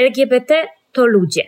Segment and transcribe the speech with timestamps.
[0.00, 0.54] LGBT
[0.92, 1.42] to ludzie.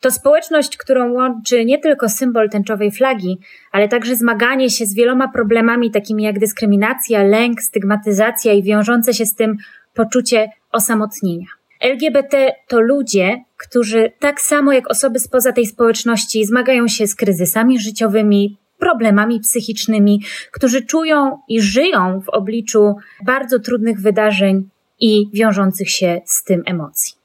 [0.00, 3.38] To społeczność, którą łączy nie tylko symbol tęczowej flagi,
[3.72, 9.26] ale także zmaganie się z wieloma problemami takimi jak dyskryminacja, lęk, stygmatyzacja i wiążące się
[9.26, 9.56] z tym
[9.94, 11.46] poczucie osamotnienia.
[11.80, 17.80] LGBT to ludzie, którzy tak samo jak osoby spoza tej społeczności zmagają się z kryzysami
[17.80, 20.22] życiowymi, problemami psychicznymi,
[20.52, 24.68] którzy czują i żyją w obliczu bardzo trudnych wydarzeń
[25.00, 27.21] i wiążących się z tym emocji.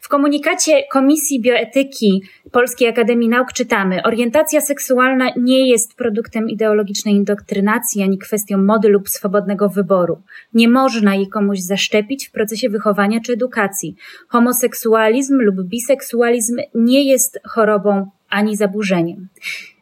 [0.00, 8.02] W komunikacie Komisji Bioetyki Polskiej Akademii Nauk czytamy: Orientacja seksualna nie jest produktem ideologicznej indoktrynacji
[8.02, 10.22] ani kwestią mody lub swobodnego wyboru.
[10.54, 13.96] Nie można jej komuś zaszczepić w procesie wychowania czy edukacji.
[14.28, 19.28] Homoseksualizm lub biseksualizm nie jest chorobą ani zaburzeniem.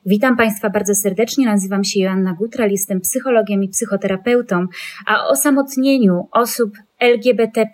[0.06, 1.46] Witam Państwa bardzo serdecznie.
[1.46, 4.66] Nazywam się Joanna Gutral, jestem psychologiem i psychoterapeutą,
[5.06, 7.66] a o osamotnieniu osób LGBT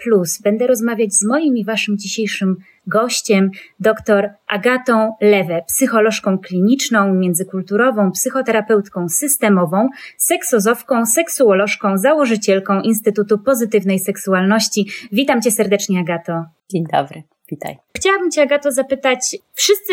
[0.45, 2.57] będę rozmawiać z moim i Waszym dzisiejszym
[2.87, 14.87] gościem, dr Agatą Lewe, psycholożką kliniczną, międzykulturową, psychoterapeutką systemową, seksozowką, seksuolożką, założycielką Instytutu Pozytywnej Seksualności.
[15.13, 16.45] Witam Cię serdecznie, Agato.
[16.73, 17.77] Dzień dobry, witaj.
[17.97, 19.93] Chciałabym Cię, Agato, zapytać, wszyscy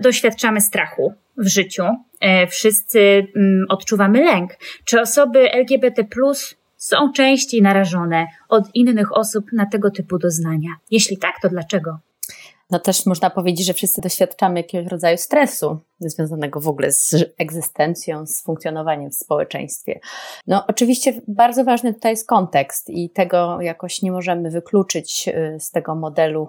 [0.00, 1.84] doświadczamy strachu w życiu,
[2.20, 3.00] e, wszyscy
[3.36, 4.50] mm, odczuwamy lęk.
[4.84, 6.04] Czy osoby LGBT
[6.76, 10.70] są częściej narażone od innych osób na tego typu doznania?
[10.90, 11.98] Jeśli tak, to dlaczego?
[12.70, 18.26] No też można powiedzieć, że wszyscy doświadczamy jakiegoś rodzaju stresu związanego w ogóle z egzystencją,
[18.26, 20.00] z funkcjonowaniem w społeczeństwie.
[20.46, 25.70] No oczywiście bardzo ważny tutaj jest kontekst i tego jakoś nie możemy wykluczyć y, z
[25.70, 26.48] tego modelu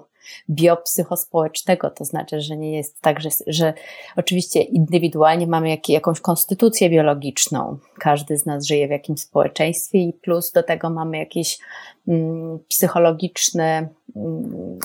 [0.50, 3.74] biopsychospołecznego, to znaczy, że nie jest tak, że, że
[4.16, 10.14] oczywiście indywidualnie mamy jak, jakąś konstytucję biologiczną, każdy z nas żyje w jakimś społeczeństwie i
[10.14, 11.60] plus do tego mamy jakieś
[12.08, 14.80] mm, psychologiczne mm,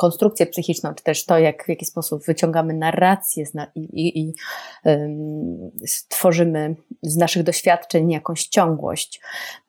[0.00, 4.34] konstrukcję psychiczną, czy też to, jak, w jaki sposób wyciągamy narrację i, i, i
[5.86, 9.20] stworzymy z naszych doświadczeń jakąś ciągłość.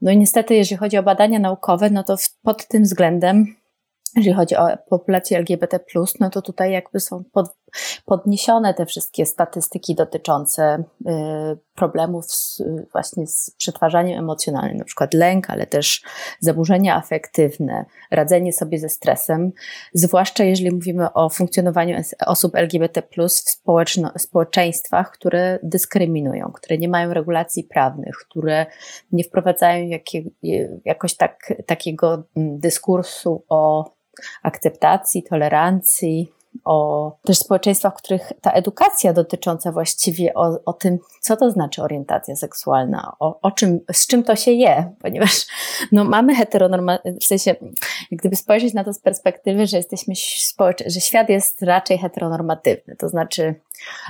[0.02, 3.56] No i niestety, jeżeli chodzi o badania naukowe, no to pod tym względem
[4.16, 5.80] jeżeli chodzi o populację LGBT,
[6.20, 7.56] no to tutaj jakby są pod,
[8.06, 11.12] podniesione te wszystkie statystyki dotyczące y,
[11.76, 16.02] problemów z, właśnie z przetwarzaniem emocjonalnym, na przykład lęk, ale też
[16.40, 19.52] zaburzenia afektywne, radzenie sobie ze stresem,
[19.94, 23.04] zwłaszcza jeżeli mówimy o funkcjonowaniu osób LGBT
[24.16, 28.66] w społeczeństwach, które dyskryminują, które nie mają regulacji prawnych, które
[29.12, 30.24] nie wprowadzają jakie,
[30.86, 33.92] jakoś tak, takiego mm, dyskursu o
[34.44, 36.32] akceptacji, tolerancji,
[36.66, 41.84] o też społeczeństwach, w których ta edukacja dotycząca właściwie o, o tym, co to znaczy
[41.84, 45.46] orientacja seksualna, o, o czym, z czym to się je, ponieważ
[45.92, 47.56] no, mamy heteronormatywne, w sensie,
[48.12, 50.16] gdyby spojrzeć na to z perspektywy, że jesteśmy
[50.88, 53.56] że świat jest raczej heteronormatywny, to znaczy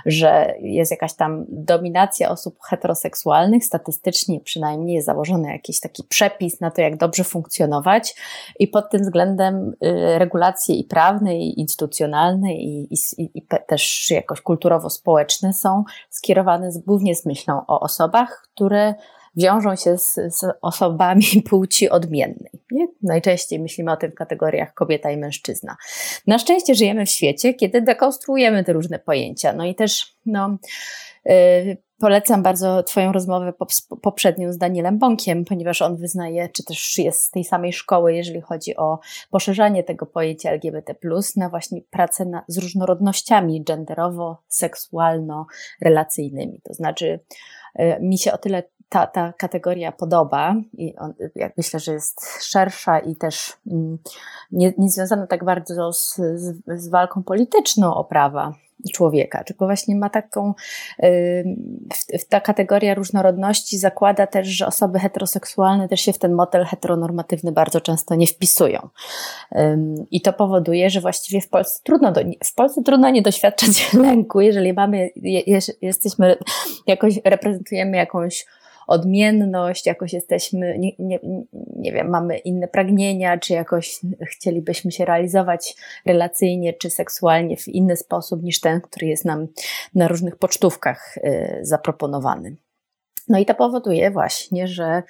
[0.06, 6.72] że jest jakaś tam dominacja osób heteroseksualnych, statystycznie przynajmniej jest założony jakiś taki przepis na
[6.72, 8.16] to, jak dobrze funkcjonować
[8.60, 14.42] i pod tym względem y, regulacje i prawne, i instytucjonalne, i, i, i też jakoś
[14.42, 18.94] kulturowo-społeczne są skierowane z, głównie z myślą o osobach, które
[19.36, 22.52] wiążą się z, z osobami płci odmiennej.
[22.72, 22.88] Nie?
[23.04, 25.76] Najczęściej myślimy o tym w kategoriach kobieta i mężczyzna.
[26.28, 29.54] Na szczęście żyjemy w świecie, kiedy dekonstruujemy te różne pojęcia.
[29.54, 30.58] No i też, no,
[31.26, 31.34] yy,
[32.02, 33.54] Polecam bardzo Twoją rozmowę
[34.02, 38.42] poprzednią z Danielem Bąkiem, ponieważ on wyznaje, czy też jest z tej samej szkoły, jeżeli
[38.42, 39.00] chodzi o
[39.30, 40.96] poszerzanie tego pojęcia LGBT,
[41.36, 46.62] na właśnie pracę na, z różnorodnościami genderowo-seksualno-relacyjnymi.
[46.64, 47.20] To znaczy,
[48.02, 51.14] mi się o tyle ta, ta kategoria podoba i on,
[51.58, 53.98] myślę, że jest szersza i też mm,
[54.52, 58.54] nie, nie związana tak bardzo z, z, z walką polityczną o prawa
[58.94, 60.54] człowieka, tylko właśnie ma taką,
[62.30, 67.82] ta kategoria różnorodności zakłada też, że osoby heteroseksualne też się w ten model heteronormatywny bardzo
[67.82, 68.90] często nie wpisują.
[70.12, 74.42] I to powoduje, że właściwie w Polsce trudno, do, w Polsce trudno nie doświadczać lęku,
[74.42, 75.10] jeżeli mamy,
[75.82, 76.38] jesteśmy,
[76.88, 78.46] jakoś reprezentujemy jakąś
[78.92, 81.20] odmienność, jakoś jesteśmy, nie, nie,
[81.76, 84.00] nie wiem, mamy inne pragnienia, czy jakoś
[84.32, 89.48] chcielibyśmy się realizować relacyjnie, czy seksualnie w inny sposób niż ten, który jest nam
[89.96, 92.56] na różnych pocztówkach y, zaproponowany.
[93.28, 95.04] No i to powoduje właśnie, że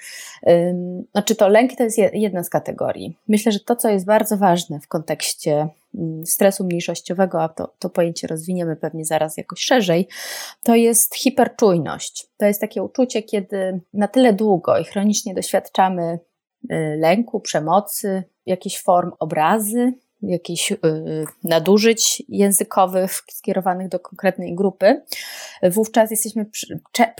[1.11, 3.17] znaczy to lęk to jest jedna z kategorii.
[3.27, 5.67] Myślę, że to, co jest bardzo ważne w kontekście
[6.25, 10.07] stresu mniejszościowego, a to, to pojęcie rozwiniemy pewnie zaraz jakoś szerzej,
[10.63, 12.27] to jest hiperczujność.
[12.37, 16.19] To jest takie uczucie, kiedy na tyle długo i chronicznie doświadczamy
[16.71, 20.73] y, lęku, przemocy, jakichś form obrazy, jakichś
[21.43, 25.01] nadużyć językowych skierowanych do konkretnej grupy,
[25.63, 26.45] wówczas jesteśmy,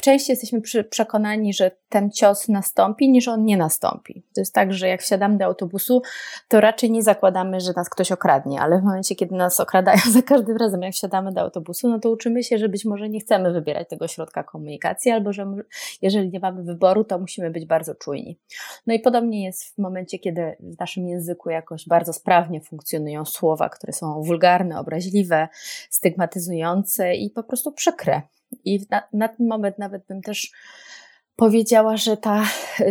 [0.01, 4.23] częściej jesteśmy przekonani, że ten cios nastąpi, niż on nie nastąpi.
[4.35, 6.01] To jest tak, że jak wsiadamy do autobusu,
[6.47, 10.21] to raczej nie zakładamy, że nas ktoś okradnie, ale w momencie, kiedy nas okradają za
[10.21, 13.53] każdym razem, jak wsiadamy do autobusu, no to uczymy się, że być może nie chcemy
[13.53, 15.45] wybierać tego środka komunikacji, albo że
[16.01, 18.39] jeżeli nie mamy wyboru, to musimy być bardzo czujni.
[18.87, 23.69] No i podobnie jest w momencie, kiedy w naszym języku jakoś bardzo sprawnie funkcjonują słowa,
[23.69, 25.47] które są wulgarne, obraźliwe,
[25.89, 28.21] stygmatyzujące i po prostu przykre.
[28.65, 30.51] I na, na ten moment nawet bym też
[31.41, 32.43] powiedziała, że, ta,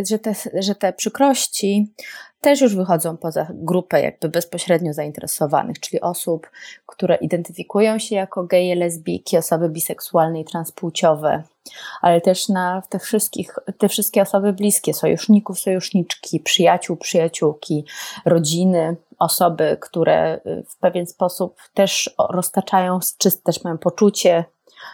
[0.09, 1.93] że, te, że te przykrości
[2.41, 6.49] też już wychodzą poza grupę jakby bezpośrednio zainteresowanych, czyli osób,
[6.85, 11.43] które identyfikują się jako geje, lesbijki, osoby biseksualne i transpłciowe,
[12.01, 17.85] ale też na te, wszystkich, te wszystkie osoby bliskie, sojuszników, sojuszniczki, przyjaciół, przyjaciółki,
[18.25, 24.45] rodziny, osoby, które w pewien sposób też roztaczają, czy też mają poczucie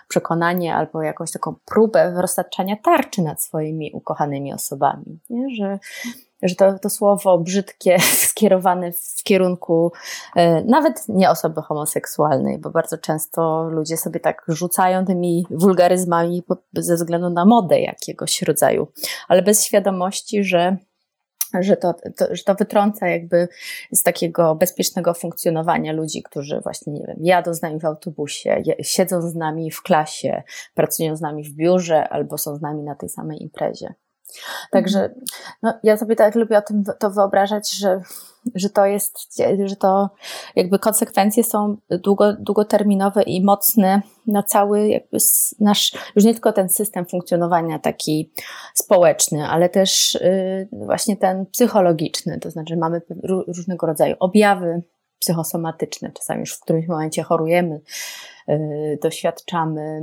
[0.07, 5.19] przekonanie albo jakąś taką próbę roztaczania tarczy nad swoimi ukochanymi osobami.
[5.29, 5.55] Nie?
[5.55, 5.79] Że,
[6.43, 9.91] że to, to słowo brzydkie skierowane w kierunku
[10.35, 16.43] e, nawet nie osoby homoseksualnej, bo bardzo często ludzie sobie tak rzucają tymi wulgaryzmami
[16.73, 18.87] ze względu na modę jakiegoś rodzaju,
[19.27, 20.77] ale bez świadomości, że
[21.59, 23.47] że to, to, że to wytrąca jakby
[23.91, 29.21] z takiego bezpiecznego funkcjonowania ludzi, którzy właśnie, nie wiem, jadą z nami w autobusie, siedzą
[29.21, 33.09] z nami w klasie, pracują z nami w biurze albo są z nami na tej
[33.09, 33.93] samej imprezie.
[34.71, 35.21] Także mhm.
[35.63, 38.01] no, ja sobie tak lubię o tym to wyobrażać, że,
[38.55, 40.09] że to jest, że to
[40.55, 45.17] jakby konsekwencje są długo, długoterminowe i mocne na cały jakby
[45.59, 48.31] nasz, już nie tylko ten system funkcjonowania taki
[48.73, 50.17] społeczny, ale też
[50.71, 53.01] yy, właśnie ten psychologiczny, to znaczy mamy
[53.47, 54.83] różnego rodzaju objawy
[55.19, 58.36] psychosomatyczne, czasami już w którymś momencie chorujemy, Y,
[59.01, 60.01] doświadczamy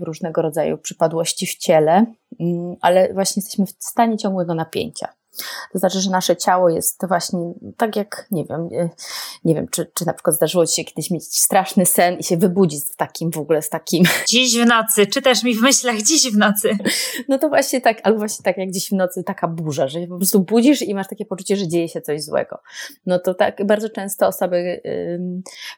[0.00, 2.06] różnego rodzaju przypadłości w ciele,
[2.40, 5.08] mm, ale właśnie jesteśmy w stanie ciągłego napięcia.
[5.72, 7.38] To znaczy, że nasze ciało jest właśnie
[7.76, 8.90] tak jak, nie wiem, nie,
[9.44, 12.36] nie wiem, czy, czy na przykład zdarzyło Ci się kiedyś mieć straszny sen i się
[12.36, 14.04] wybudzić w takim w ogóle, z takim...
[14.30, 16.70] Dziś w nocy, czy też mi w myślach dziś w nocy.
[17.28, 20.16] No to właśnie tak, albo właśnie tak jak dziś w nocy, taka burza, że po
[20.16, 22.58] prostu budzisz i masz takie poczucie, że dzieje się coś złego.
[23.06, 24.80] No to tak, bardzo często osoby,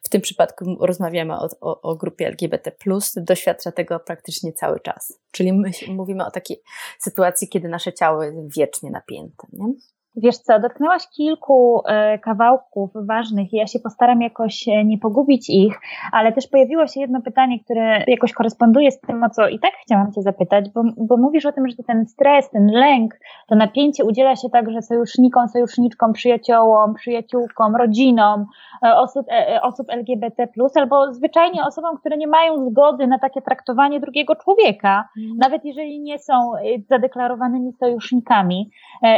[0.02, 2.72] w tym przypadku rozmawiamy o, o, o grupie LGBT+,
[3.16, 5.18] doświadcza tego praktycznie cały czas.
[5.30, 6.62] Czyli my mówimy o takiej
[6.98, 9.46] sytuacji, kiedy nasze ciało jest wiecznie napięte.
[9.52, 9.74] Nie?
[10.22, 15.50] Wiesz co, dotknęłaś kilku e, kawałków ważnych i ja się postaram jakoś e, nie pogubić
[15.50, 15.80] ich,
[16.12, 19.72] ale też pojawiło się jedno pytanie, które jakoś koresponduje z tym, o co i tak
[19.82, 23.14] chciałam Cię zapytać, bo, bo mówisz o tym, że ten stres, ten lęk,
[23.48, 28.46] to napięcie udziela się także sojusznikom, sojuszniczkom, przyjaciołom, przyjaciółkom, rodzinom
[28.82, 29.26] e, osób,
[29.62, 35.36] osób LGBT, albo zwyczajnie osobom, które nie mają zgody na takie traktowanie drugiego człowieka, mm.
[35.36, 36.52] nawet jeżeli nie są
[36.88, 38.70] zadeklarowanymi sojusznikami.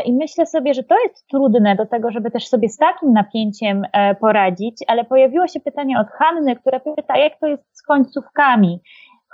[0.05, 3.83] I myślę sobie, że to jest trudne do tego, żeby też sobie z takim napięciem
[3.93, 8.81] e, poradzić, ale pojawiło się pytanie od Hanny, która pyta, jak to jest z końcówkami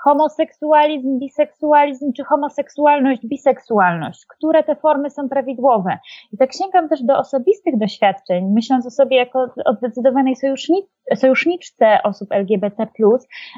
[0.06, 5.98] homoseksualizm, biseksualizm, czy homoseksualność, biseksualność, które te formy są prawidłowe.
[6.32, 10.34] I tak sięgam też do osobistych doświadczeń, myśląc o sobie jako o zdecydowanej
[11.14, 12.86] sojuszniczce osób LGBT,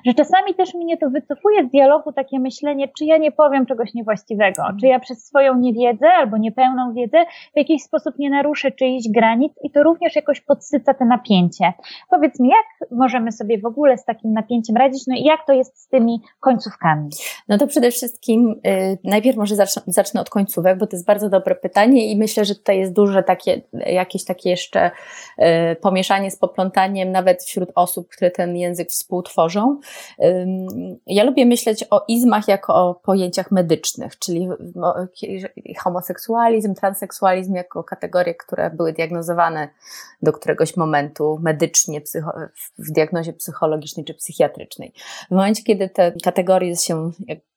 [0.07, 3.95] że czasami też mnie to wycofuje z dialogu takie myślenie, czy ja nie powiem czegoś
[3.95, 7.19] niewłaściwego, czy ja przez swoją niewiedzę albo niepełną wiedzę
[7.55, 11.73] w jakiś sposób nie naruszę czyichś granic i to również jakoś podsyca te napięcie.
[12.11, 15.53] Powiedz mi, jak możemy sobie w ogóle z takim napięciem radzić, no i jak to
[15.53, 17.11] jest z tymi końcówkami?
[17.49, 21.55] No to przede wszystkim y, najpierw może zacznę, od końcówek, bo to jest bardzo dobre
[21.55, 24.91] pytanie i myślę, że tutaj jest duże takie, jakieś takie jeszcze
[25.39, 29.81] y, pomieszanie z poplątaniem nawet wśród osób, które ten język współtworzą.
[31.07, 34.49] Ja lubię myśleć o izmach jako o pojęciach medycznych, czyli
[35.79, 39.69] homoseksualizm, transseksualizm jako kategorie, które były diagnozowane
[40.23, 42.01] do któregoś momentu medycznie,
[42.79, 44.93] w diagnozie psychologicznej czy psychiatrycznej.
[45.29, 47.11] W momencie, kiedy te kategorie się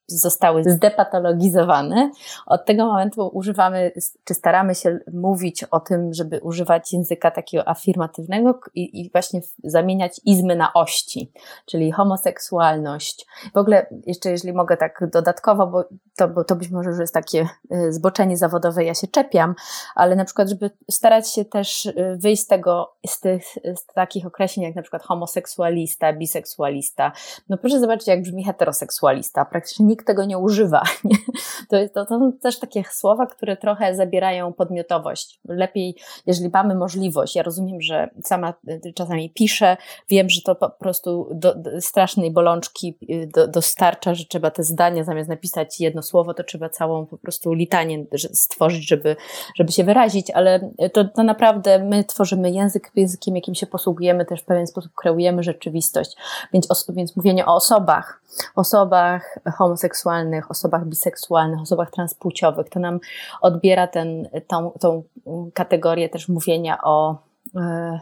[0.07, 2.11] zostały zdepatologizowane.
[2.45, 3.91] Od tego momentu używamy,
[4.23, 10.21] czy staramy się mówić o tym, żeby używać języka takiego afirmatywnego i, i właśnie zamieniać
[10.25, 11.31] izmy na ości,
[11.65, 13.25] czyli homoseksualność.
[13.53, 15.83] W ogóle, jeszcze jeżeli mogę tak dodatkowo, bo
[16.17, 19.55] to, bo to być może już jest takie y, zboczenie zawodowe, ja się czepiam,
[19.95, 23.43] ale na przykład, żeby starać się też y, wyjść z tego, z tych
[23.75, 27.11] z takich określeń, jak na przykład homoseksualista, biseksualista.
[27.49, 29.45] No proszę zobaczyć, jak brzmi heteroseksualista.
[29.45, 30.83] Praktycznie nikt tego nie używa.
[31.03, 31.17] Nie?
[31.69, 35.39] To, to, są też takie słowa, które trochę zabierają podmiotowość.
[35.45, 35.95] Lepiej,
[36.25, 38.53] jeżeli mamy możliwość, ja rozumiem, że sama
[38.85, 39.77] y, czasami piszę,
[40.09, 44.63] wiem, że to po prostu do, do strasznej bolączki y, do, dostarcza, że trzeba te
[44.63, 49.15] zdania zamiast napisać jedno słowo, to trzeba całą po prostu litanię stworzyć, żeby,
[49.55, 54.41] żeby się wyrazić, ale to, to naprawdę my tworzymy język, językiem, jakim się posługujemy, też
[54.41, 56.15] w pewien sposób kreujemy rzeczywistość.
[56.53, 58.21] Więc, więc mówienie o osobach,
[58.55, 59.39] osobach
[59.81, 62.99] homoseksualnych, osobach biseksualnych, osobach transpłciowych, to nam
[63.41, 65.03] odbiera ten, tą, tą
[65.53, 67.17] kategorię też mówienia o,
[67.55, 67.99] e,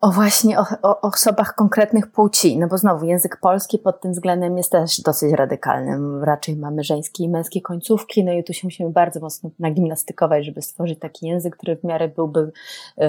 [0.00, 4.56] o właśnie o, o, osobach konkretnych płci, no bo znowu język polski pod tym względem
[4.56, 6.24] jest też dosyć radykalny.
[6.24, 10.62] Raczej mamy żeńskie i męskie końcówki, no i tu się musimy bardzo mocno nagimnastykować, żeby
[10.62, 12.52] stworzyć taki język, który w miarę byłby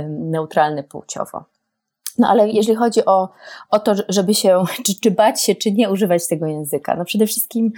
[0.10, 1.57] neutralny płciowo.
[2.18, 3.30] No ale jeżeli chodzi o,
[3.70, 7.28] o to, żeby się, czy, czy bać się, czy nie używać tego języka, no przede
[7.28, 7.72] wszystkim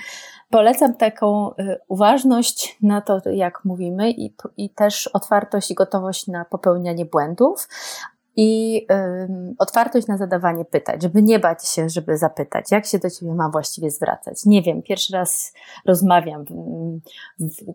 [0.50, 6.46] polecam taką y, uważność na to, jak mówimy i, i też otwartość i gotowość na
[6.46, 7.67] popełnianie błędów,
[8.41, 13.10] i um, otwartość na zadawanie pytań, żeby nie bać się, żeby zapytać, jak się do
[13.10, 14.46] ciebie ma właściwie zwracać.
[14.46, 15.53] Nie wiem, pierwszy raz
[15.86, 16.46] rozmawiam,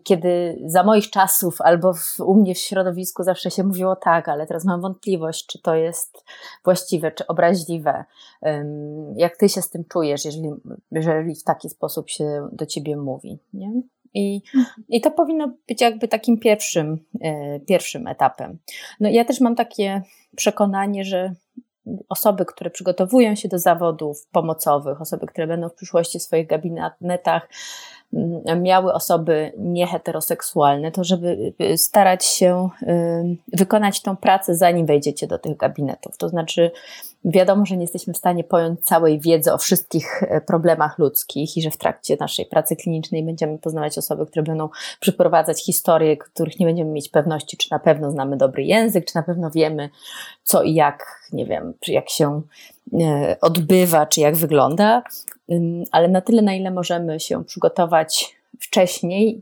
[0.03, 4.47] kiedy za moich czasów albo w, u mnie w środowisku zawsze się mówiło tak, ale
[4.47, 6.23] teraz mam wątpliwość, czy to jest
[6.63, 8.05] właściwe, czy obraźliwe.
[8.41, 10.49] Um, jak ty się z tym czujesz, jeżeli,
[10.91, 13.81] jeżeli w taki sposób się do ciebie mówi, nie?
[14.15, 14.41] I,
[14.89, 18.57] I to powinno być jakby takim pierwszym, e, pierwszym etapem.
[18.99, 20.01] No ja też mam takie
[20.35, 21.33] przekonanie, że
[22.09, 27.49] osoby, które przygotowują się do zawodów pomocowych, osoby, które będą w przyszłości w swoich gabinetach
[28.13, 32.87] mm, miały osoby nieheteroseksualne, to żeby y, starać się y,
[33.57, 36.17] wykonać tą pracę, zanim wejdziecie do tych gabinetów.
[36.17, 36.71] To znaczy,
[37.25, 41.61] Wiadomo, że nie jesteśmy w stanie pojąć całej wiedzy o wszystkich e, problemach ludzkich i
[41.61, 46.65] że w trakcie naszej pracy klinicznej będziemy poznawać osoby, które będą przyprowadzać historie, których nie
[46.65, 49.89] będziemy mieć pewności, czy na pewno znamy dobry język, czy na pewno wiemy,
[50.43, 52.41] co i jak, nie wiem, jak się
[53.01, 55.03] e, odbywa, czy jak wygląda,
[55.91, 59.41] ale na tyle, na ile możemy się przygotować wcześniej,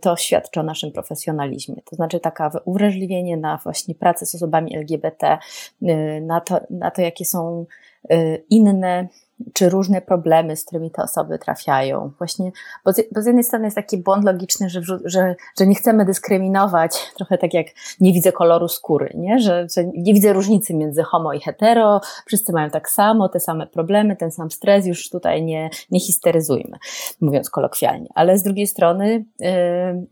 [0.00, 1.76] to świadczy o naszym profesjonalizmie.
[1.84, 5.38] To znaczy taka uwrażliwienie na właśnie pracę z osobami LGBT,
[5.82, 7.66] y, na to, na to jakie są
[8.12, 9.08] y, inne
[9.52, 12.12] czy różne problemy, z którymi te osoby trafiają.
[12.18, 12.52] Właśnie,
[12.84, 16.04] bo z, bo z jednej strony jest taki błąd logiczny, że, że, że nie chcemy
[16.04, 17.66] dyskryminować, trochę tak jak
[18.00, 19.38] nie widzę koloru skóry, nie?
[19.40, 23.66] Że, że nie widzę różnicy między homo i hetero, wszyscy mają tak samo, te same
[23.66, 26.78] problemy, ten sam stres, już tutaj nie, nie histeryzujmy,
[27.20, 28.08] mówiąc kolokwialnie.
[28.14, 29.48] Ale z drugiej strony, yy,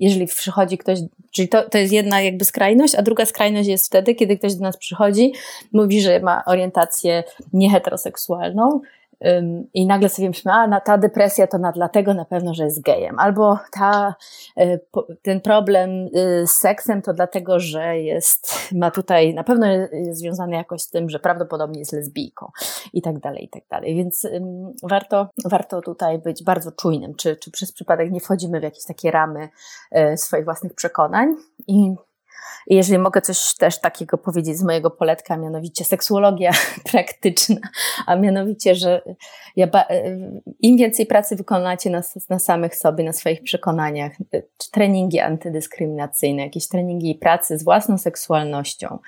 [0.01, 0.99] jeżeli przychodzi ktoś,
[1.31, 4.63] czyli to, to jest jedna jakby skrajność, a druga skrajność jest wtedy, kiedy ktoś do
[4.63, 5.33] nas przychodzi,
[5.73, 8.81] mówi, że ma orientację nieheteroseksualną,
[9.75, 13.19] i nagle sobie myślimy, a ta depresja to na, dlatego na pewno, że jest gejem,
[13.19, 14.15] albo ta,
[14.57, 14.79] e,
[15.23, 20.57] ten problem y, z seksem to dlatego, że jest, ma tutaj, na pewno jest związany
[20.57, 22.51] jakoś z tym, że prawdopodobnie jest lesbijką
[22.93, 23.95] i tak dalej, i tak dalej.
[23.95, 24.27] Więc
[24.83, 29.11] warto, warto tutaj być bardzo czujnym, czy, czy przez przypadek nie wchodzimy w jakieś takie
[29.11, 29.49] ramy
[29.91, 31.37] e, swoich własnych przekonań
[31.67, 31.95] i
[32.67, 36.51] i jeżeli mogę coś też takiego powiedzieć z mojego poletka, mianowicie seksuologia
[36.93, 37.61] praktyczna,
[38.07, 39.03] a mianowicie, że
[39.57, 39.69] ja
[40.61, 44.13] im więcej pracy wykonacie na, na samych sobie, na swoich przekonaniach,
[44.59, 48.99] czy treningi antydyskryminacyjne, jakieś treningi pracy z własną seksualnością,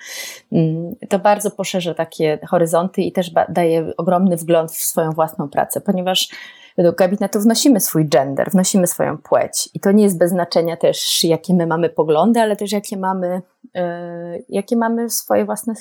[0.51, 5.81] mm, to bardzo poszerza takie horyzonty i też daje ogromny wgląd w swoją własną pracę,
[5.81, 6.29] ponieważ
[6.77, 9.69] do gabinetu wnosimy swój gender, wnosimy swoją płeć.
[9.73, 13.41] I to nie jest bez znaczenia też, jakie my mamy poglądy, ale też jakie mamy
[13.75, 15.73] E, jakie mamy swoje własne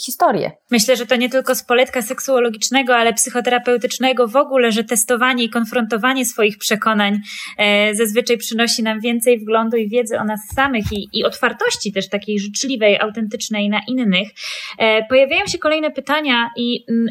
[0.00, 0.50] historie.
[0.70, 5.50] Myślę, że to nie tylko z poletka seksuologicznego, ale psychoterapeutycznego w ogóle, że testowanie i
[5.50, 7.18] konfrontowanie swoich przekonań
[7.58, 12.08] e, zazwyczaj przynosi nam więcej wglądu i wiedzy o nas samych i, i otwartości też
[12.08, 14.28] takiej życzliwej, autentycznej na innych.
[14.78, 17.06] E, pojawiają się kolejne pytania i mm,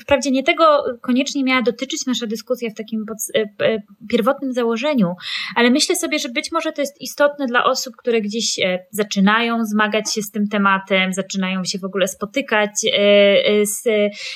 [0.00, 2.37] wprawdzie nie tego koniecznie miała dotyczyć nasza dyskusja
[2.70, 3.18] w takim pod,
[4.10, 5.14] pierwotnym założeniu,
[5.56, 9.64] ale myślę sobie, że być może to jest istotne dla osób, które gdzieś zaczynają zaczynają
[9.64, 13.82] zmagać się z tym tematem, zaczynają się w ogóle spotykać e, e, z,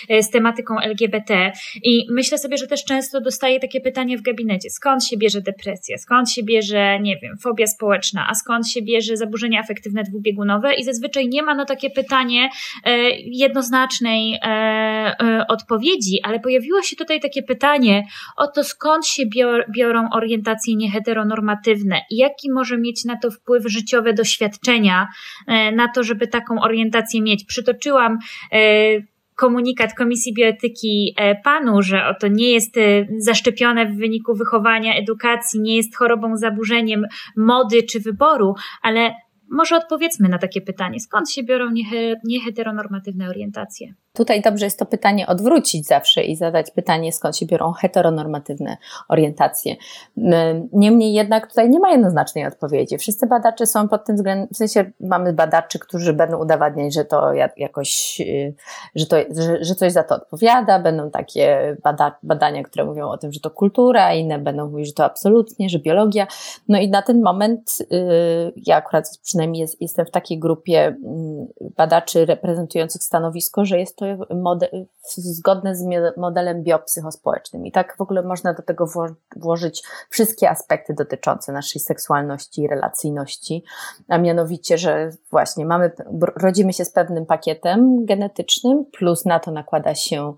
[0.08, 1.52] e, z tematyką LGBT.
[1.82, 5.98] I myślę sobie, że też często dostaję takie pytanie w gabinecie: skąd się bierze depresja,
[5.98, 10.74] skąd się bierze, nie wiem, fobia społeczna, a skąd się bierze zaburzenia afektywne dwubiegunowe?
[10.74, 12.50] I zazwyczaj nie ma na takie pytanie
[13.24, 14.40] jednoznacznej
[15.48, 17.91] odpowiedzi, ale pojawiło się tutaj takie pytanie
[18.36, 19.22] o to, skąd się
[19.76, 25.08] biorą orientacje nieheteronormatywne i jaki może mieć na to wpływ życiowe doświadczenia
[25.46, 27.44] E, na to, żeby taką orientację mieć.
[27.44, 28.18] Przytoczyłam
[28.52, 28.58] e,
[29.34, 32.74] komunikat Komisji Bioetyki e, panu, że oto nie jest
[33.18, 37.06] zaszczepione w wyniku wychowania, edukacji, nie jest chorobą, zaburzeniem
[37.36, 39.14] mody czy wyboru, ale
[39.50, 41.70] może odpowiedzmy na takie pytanie, skąd się biorą
[42.24, 43.94] nieheteronormatywne orientacje?
[44.16, 48.76] Tutaj dobrze jest to pytanie odwrócić zawsze i zadać pytanie, skąd się biorą heteronormatywne
[49.08, 49.76] orientacje.
[50.72, 52.98] Niemniej jednak tutaj nie ma jednoznacznej odpowiedzi.
[52.98, 57.32] Wszyscy badacze są pod tym względem, w sensie mamy badaczy, którzy będą udowadniać, że to
[57.56, 58.54] jakoś, y,
[58.94, 63.18] że, to, że, że coś za to odpowiada, będą takie bada, badania, które mówią o
[63.18, 66.26] tym, że to kultura, inne będą mówić, że to absolutnie, że biologia.
[66.68, 71.46] No i na ten moment y, ja akurat przynajmniej jest, jestem w takiej grupie mm,
[71.76, 74.01] badaczy reprezentujących stanowisko, że jest to
[75.16, 75.84] zgodne z
[76.16, 77.66] modelem biopsychospołecznym.
[77.66, 78.86] I tak w ogóle można do tego
[79.36, 83.64] włożyć wszystkie aspekty dotyczące naszej seksualności i relacyjności,
[84.08, 85.90] a mianowicie, że właśnie mamy,
[86.36, 90.34] rodzimy się z pewnym pakietem genetycznym, plus na to nakłada się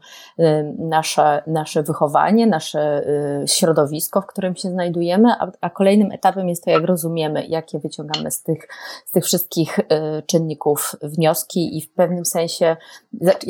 [0.78, 3.04] nasze, nasze wychowanie, nasze
[3.42, 7.78] y, środowisko, w którym się znajdujemy, a, a kolejnym etapem jest to, jak rozumiemy, jakie
[7.78, 8.68] wyciągamy z tych,
[9.06, 9.82] z tych wszystkich y,
[10.26, 12.76] czynników wnioski i w pewnym sensie,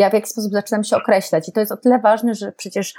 [0.04, 1.49] ja w jaki sposób zaczynam się określać.
[1.49, 2.94] I to jest o tyle ważne, że przecież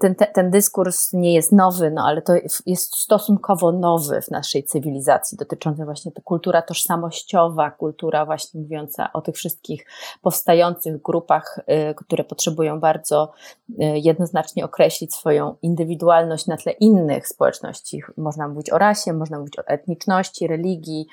[0.00, 2.32] ten, ten dyskurs nie jest nowy, no ale to
[2.66, 9.20] jest stosunkowo nowy w naszej cywilizacji, dotyczący właśnie to kultura tożsamościowa, kultura właśnie mówiąca o
[9.20, 9.86] tych wszystkich
[10.22, 11.60] powstających grupach,
[11.90, 13.32] y, które potrzebują bardzo
[13.70, 18.02] y, jednoznacznie określić swoją indywidualność na tle innych społeczności.
[18.16, 21.06] Można mówić o rasie, można mówić o etniczności, religii,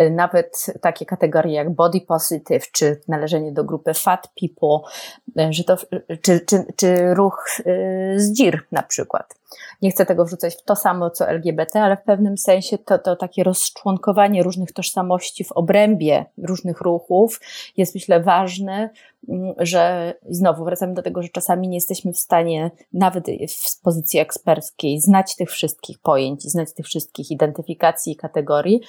[0.00, 4.79] y, nawet takie kategorie jak body positive, czy należenie do grupy fat people,
[5.38, 5.76] E, że to,
[6.22, 7.62] czy, czy, czy ruch e,
[8.20, 9.34] z dzir na przykład.
[9.82, 13.16] Nie chcę tego wrzucać w to samo co LGBT, ale w pewnym sensie to, to
[13.16, 17.40] takie rozczłonkowanie różnych tożsamości w obrębie różnych ruchów
[17.76, 18.90] jest myślę ważne,
[19.58, 25.00] że znowu wracamy do tego, że czasami nie jesteśmy w stanie nawet w pozycji eksperckiej
[25.00, 28.80] znać tych wszystkich pojęć, znać tych wszystkich identyfikacji i kategorii,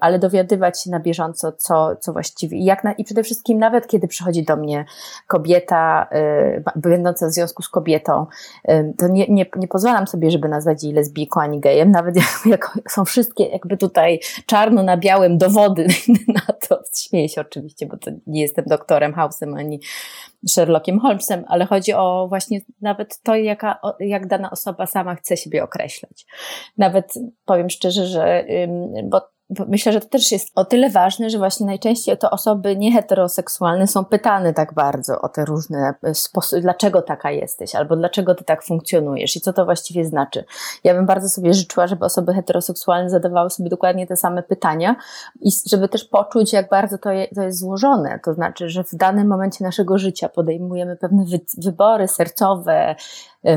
[0.00, 4.08] ale dowiadywać się na bieżąco, co, co właściwie, jak na, i przede wszystkim nawet kiedy
[4.08, 4.84] przychodzi do mnie
[5.26, 8.26] kobieta, y, będąca w związku z kobietą,
[8.70, 12.40] y, to nie, nie, nie pozwalam sobie, żeby nazwać jej lesbijką ani gejem, nawet jak,
[12.46, 15.86] jak są wszystkie jakby tutaj czarno na białym dowody
[16.34, 16.78] na to.
[16.96, 19.67] Śmieję się oczywiście, bo to nie jestem doktorem House'em ani
[20.48, 25.64] Sherlockiem Holmesem, ale chodzi o właśnie nawet to, jaka, jak dana osoba sama chce siebie
[25.64, 26.26] określać.
[26.76, 28.44] Nawet powiem szczerze, że,
[29.04, 29.20] bo
[29.68, 34.04] myślę, że to też jest o tyle ważne, że właśnie najczęściej to osoby nieheteroseksualne są
[34.04, 39.36] pytane tak bardzo o te różne sposoby, dlaczego taka jesteś, albo dlaczego ty tak funkcjonujesz
[39.36, 40.44] i co to właściwie znaczy.
[40.84, 44.96] Ja bym bardzo sobie życzyła, żeby osoby heteroseksualne zadawały sobie dokładnie te same pytania
[45.40, 48.20] i żeby też poczuć, jak bardzo to, je, to jest złożone.
[48.24, 52.96] To znaczy, że w danym momencie naszego życia podejmujemy pewne wy, wybory sercowe, e,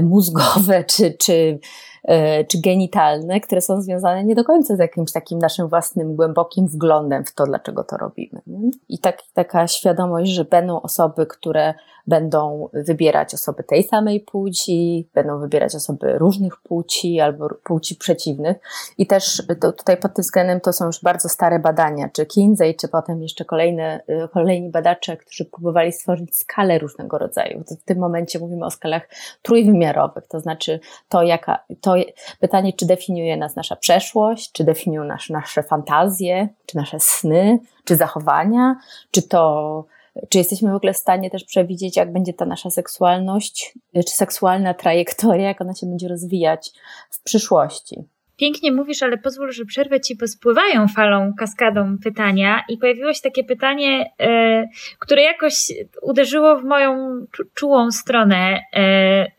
[0.02, 1.60] mózgowe czy, czy
[2.04, 6.68] E, czy genitalne, które są związane nie do końca z jakimś takim naszym własnym głębokim
[6.68, 8.42] wglądem w to, dlaczego to robimy.
[8.90, 11.74] I tak, taka świadomość, że będą osoby, które
[12.12, 18.58] będą wybierać osoby tej samej płci, będą wybierać osoby różnych płci albo płci przeciwnych.
[18.98, 22.76] I też to, tutaj pod tym względem to są już bardzo stare badania, czy Kinsey,
[22.76, 27.64] czy potem jeszcze kolejne, y, kolejni badacze, którzy próbowali stworzyć skalę różnego rodzaju.
[27.70, 29.10] To w tym momencie mówimy o skalach
[29.42, 31.96] trójwymiarowych, to znaczy to, jaka, to
[32.40, 37.96] pytanie, czy definiuje nas nasza przeszłość, czy definiują nas, nasze fantazje, czy nasze sny, czy
[37.96, 38.76] zachowania,
[39.12, 39.86] czy to
[40.30, 44.74] czy jesteśmy w ogóle w stanie też przewidzieć, jak będzie ta nasza seksualność, czy seksualna
[44.74, 46.72] trajektoria, jak ona się będzie rozwijać
[47.10, 48.04] w przyszłości?
[48.42, 53.22] Pięknie mówisz, ale pozwól, że przerwę ci, bo spływają falą, kaskadą pytania i pojawiło się
[53.22, 54.68] takie pytanie, e,
[55.00, 55.56] które jakoś
[56.02, 57.22] uderzyło w moją
[57.54, 58.60] czułą stronę.
[58.76, 59.32] E,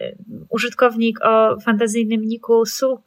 [0.51, 2.63] użytkownik o fantazyjnym niku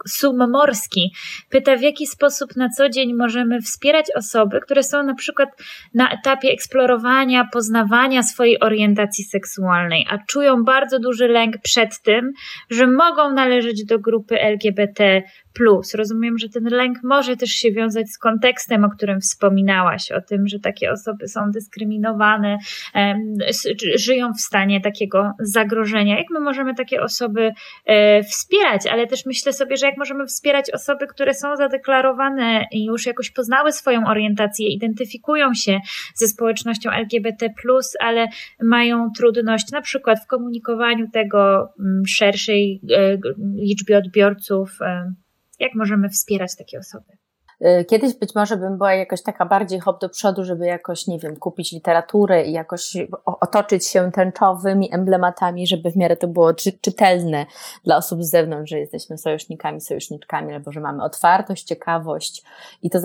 [0.08, 1.14] Summorski
[1.50, 5.50] pyta, w jaki sposób na co dzień możemy wspierać osoby, które są na przykład
[5.94, 12.32] na etapie eksplorowania, poznawania swojej orientacji seksualnej, a czują bardzo duży lęk przed tym,
[12.70, 15.24] że mogą należeć do grupy LGBT
[15.94, 20.48] Rozumiem, że ten lęk może też się wiązać z kontekstem, o którym wspominałaś, o tym,
[20.48, 22.58] że takie osoby są dyskryminowane,
[23.96, 26.18] żyją w stanie takiego zagrożenia.
[26.18, 27.52] Jak my możemy takie osoby
[27.86, 32.86] e, wspierać, ale też myślę sobie, że jak możemy wspierać osoby, które są zadeklarowane i
[32.86, 35.80] już jakoś poznały swoją orientację, identyfikują się
[36.16, 37.50] ze społecznością LGBT,
[38.00, 38.28] ale
[38.64, 43.18] mają trudność na przykład w komunikowaniu tego mm, szerszej e,
[43.56, 44.82] liczbie odbiorców,
[45.66, 47.18] jak możemy wspierać takie osoby?
[47.62, 51.20] Y, kiedyś być może bym była jakoś taka bardziej hop do przodu, żeby jakoś, nie
[51.20, 56.72] wiem, kupić literaturę i jakoś otoczyć się tęczowymi emblematami, żeby w miarę to było czy,
[56.72, 57.46] czytelne
[57.84, 62.44] dla osób z zewnątrz, że jesteśmy sojusznikami, sojuszniczkami, albo że mamy otwartość, ciekawość.
[62.82, 63.00] I to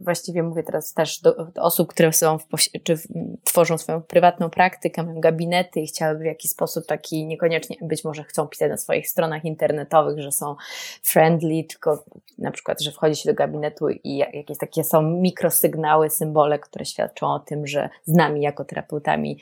[0.00, 2.44] właściwie mówię teraz też do, do osób, które są w,
[2.82, 3.06] czy w,
[3.44, 8.24] tworzą swoją prywatną praktykę, mają gabinety i chciałyby w jakiś sposób taki, niekoniecznie być może
[8.24, 10.56] chcą pisać na swoich stronach internetowych, że są
[11.02, 12.04] friendly, tylko
[12.38, 17.26] na przykład, że wchodzi się do gabinetu i jakieś takie są mikrosygnały, symbole, które świadczą
[17.26, 19.38] o tym, że z nami jako terapeutami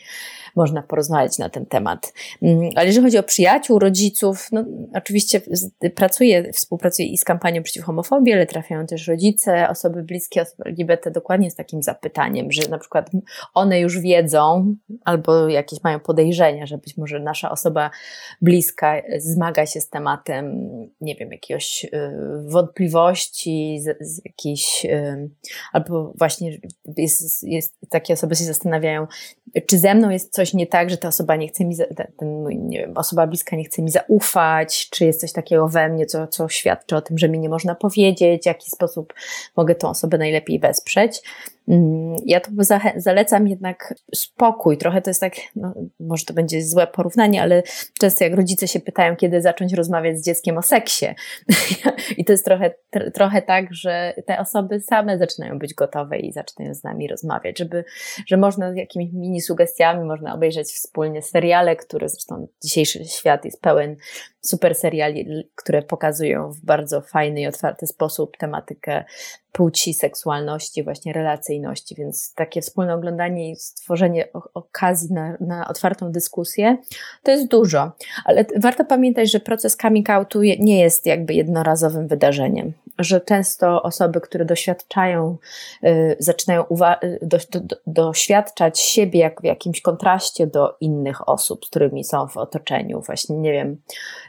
[0.56, 2.12] można porozmawiać na ten temat.
[2.42, 5.40] Mm, ale jeżeli chodzi o przyjaciół, rodziców, no oczywiście
[5.94, 11.10] pracuję, współpracuję i z kampanią przeciw homofobii, ale trafiają też rodzice, osoby bliskie, osoby LGBT
[11.10, 13.10] dokładnie z takim zapytaniem, że na przykład
[13.54, 17.90] one już wiedzą albo jakieś mają podejrzenia, że być może nasza osoba
[18.42, 20.68] bliska zmaga się z tematem,
[21.00, 21.90] nie wiem, jakiegoś y,
[22.48, 24.86] wątpliwości, z, z jakiejś,
[25.72, 26.58] albo właśnie
[26.96, 29.06] jest, jest, takie osoby się zastanawiają,
[29.66, 31.76] czy ze mną jest coś nie tak, że ta osoba nie chce mi,
[32.18, 36.06] ten, nie wiem, osoba bliska nie chce mi zaufać, czy jest coś takiego we mnie,
[36.06, 39.14] co, co świadczy o tym, że mi nie można powiedzieć, w jaki sposób
[39.56, 41.22] mogę tą osobę najlepiej wesprzeć.
[41.68, 42.50] Mm, ja tu
[42.96, 44.78] zalecam jednak spokój.
[44.78, 47.62] Trochę to jest tak, no, może to będzie złe porównanie, ale
[48.00, 51.06] często jak rodzice się pytają, kiedy zacząć rozmawiać z dzieckiem o seksie.
[52.18, 52.74] I to jest trochę,
[53.14, 57.84] trochę tak, że te osoby same zaczynają być gotowe i zaczynają z nami rozmawiać, żeby,
[58.26, 63.60] że można z jakimiś mini sugestiami, można obejrzeć wspólnie seriale, które zresztą dzisiejszy świat jest
[63.60, 63.96] pełen
[64.42, 69.04] super seriali, które pokazują w bardzo fajny i otwarty sposób tematykę
[69.52, 76.76] płci, seksualności, właśnie relacyjności, więc takie wspólne oglądanie i stworzenie okazji na, na otwartą dyskusję
[77.22, 77.92] to jest dużo,
[78.24, 84.20] ale warto pamiętać, że proces coming outu nie jest jakby jednorazowym wydarzeniem, że często osoby,
[84.20, 85.36] które doświadczają,
[85.84, 91.68] y, zaczynają y, do, do, doświadczać siebie jak w jakimś kontraście do innych osób, z
[91.68, 93.82] którymi są w otoczeniu, właśnie nie wiem,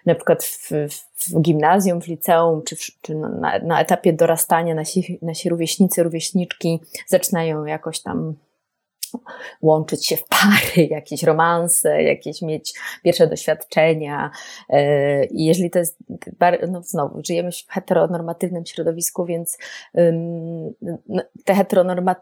[0.06, 0.71] na przykład w,
[1.15, 6.80] w gimnazjum, w liceum, czy, w, czy na, na etapie dorastania nasi, nasi rówieśnicy, rówieśniczki
[7.08, 8.36] zaczynają jakoś tam
[9.62, 12.73] łączyć się w pary, jakieś romanse, jakieś mieć
[13.04, 14.32] pierwsze doświadczenia.
[14.69, 15.97] E, I jeżeli to jest,
[16.69, 19.58] no znowu, żyjemy w heteronormatywnym środowisku, więc
[21.08, 21.65] no, te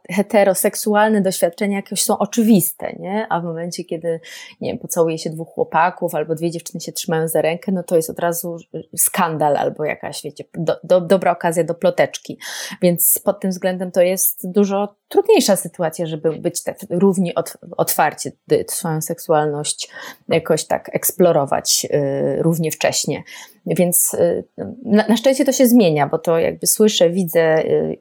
[0.09, 3.27] heteroseksualne doświadczenia jakoś są oczywiste, nie?
[3.29, 4.19] A w momencie, kiedy,
[4.61, 7.95] nie wiem, pocałuje się dwóch chłopaków albo dwie dziewczyny się trzymają za rękę, no to
[7.95, 8.57] jest od razu
[8.97, 12.39] skandal albo jakaś, wiecie, do, do, dobra okazja do ploteczki.
[12.81, 17.33] Więc pod tym względem to jest dużo trudniejsza sytuacja, żeby być tak równie
[17.77, 18.31] otwarcie
[18.67, 19.89] swoją seksualność
[20.27, 23.23] jakoś tak eksplorować y, równie wcześnie.
[23.65, 24.43] Więc y,
[24.85, 27.97] na, na szczęście to się zmienia, bo to jakby słyszę, widzę, y,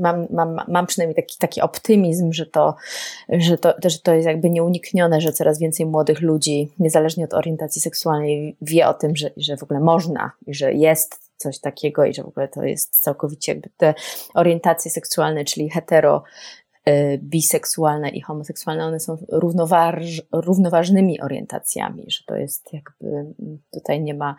[0.00, 2.74] mam, mam, mam przynajmniej taki, taki optymizm, że to,
[3.28, 7.82] że, to, że to jest jakby nieuniknione, że coraz więcej młodych ludzi, niezależnie od orientacji
[7.82, 12.14] seksualnej, wie o tym, że, że w ogóle można i że jest coś takiego i
[12.14, 13.94] że w ogóle to jest całkowicie jakby te
[14.34, 16.22] orientacje seksualne, czyli hetero,
[16.88, 23.34] y, biseksualne i homoseksualne, one są równoważ, równoważnymi orientacjami, że to jest jakby,
[23.72, 24.36] tutaj nie ma,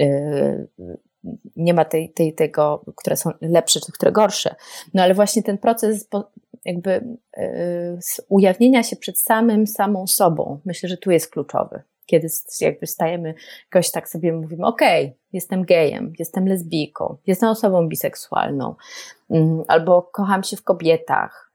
[0.00, 0.68] y,
[1.56, 4.54] nie ma tej, tej, tego, które są lepsze czy które gorsze.
[4.94, 6.08] No ale właśnie ten proces
[6.64, 6.90] jakby
[7.38, 12.28] y, ujawnienia się przed samym, samą sobą, myślę, że tu jest kluczowy kiedy
[12.60, 18.74] jakby stajemy, jakoś tak sobie mówimy, okej, okay, jestem gejem, jestem lesbijką, jestem osobą biseksualną,
[19.30, 21.50] mm, albo kocham się w kobietach.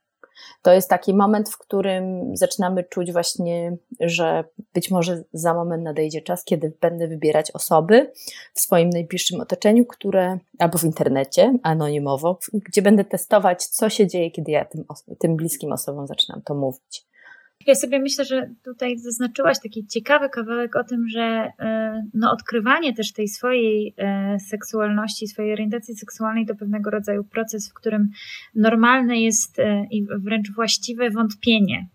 [0.61, 6.21] To jest taki moment, w którym zaczynamy czuć właśnie, że być może za moment nadejdzie
[6.21, 8.11] czas, kiedy będę wybierać osoby
[8.53, 14.31] w swoim najbliższym otoczeniu, które, albo w internecie, anonimowo, gdzie będę testować, co się dzieje,
[14.31, 14.83] kiedy ja tym,
[15.19, 17.05] tym bliskim osobom zaczynam to mówić.
[17.67, 22.93] Ja sobie myślę, że tutaj zaznaczyłaś taki ciekawy kawałek o tym, że e, no, odkrywanie
[22.93, 28.09] też tej swojej e, seksualności, swojej orientacji seksualnej to pewnego rodzaju proces, w którym
[28.55, 31.87] normalne jest e, i wręcz właściwe wątpienie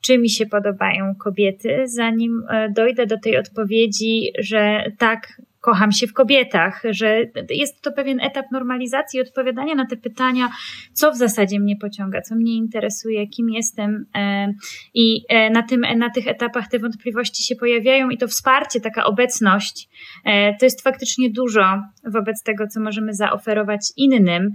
[0.00, 6.12] czy mi się podobają kobiety, zanim dojdę do tej odpowiedzi, że tak, kocham się w
[6.12, 10.50] kobietach, że jest to pewien etap normalizacji odpowiadania na te pytania,
[10.92, 14.52] co w zasadzie mnie pociąga, co mnie interesuje, kim jestem e,
[14.94, 19.04] i e, na, tym, na tych etapach te wątpliwości się pojawiają i to wsparcie, taka
[19.04, 19.88] obecność,
[20.24, 24.50] e, to jest faktycznie dużo wobec tego, co możemy zaoferować innym.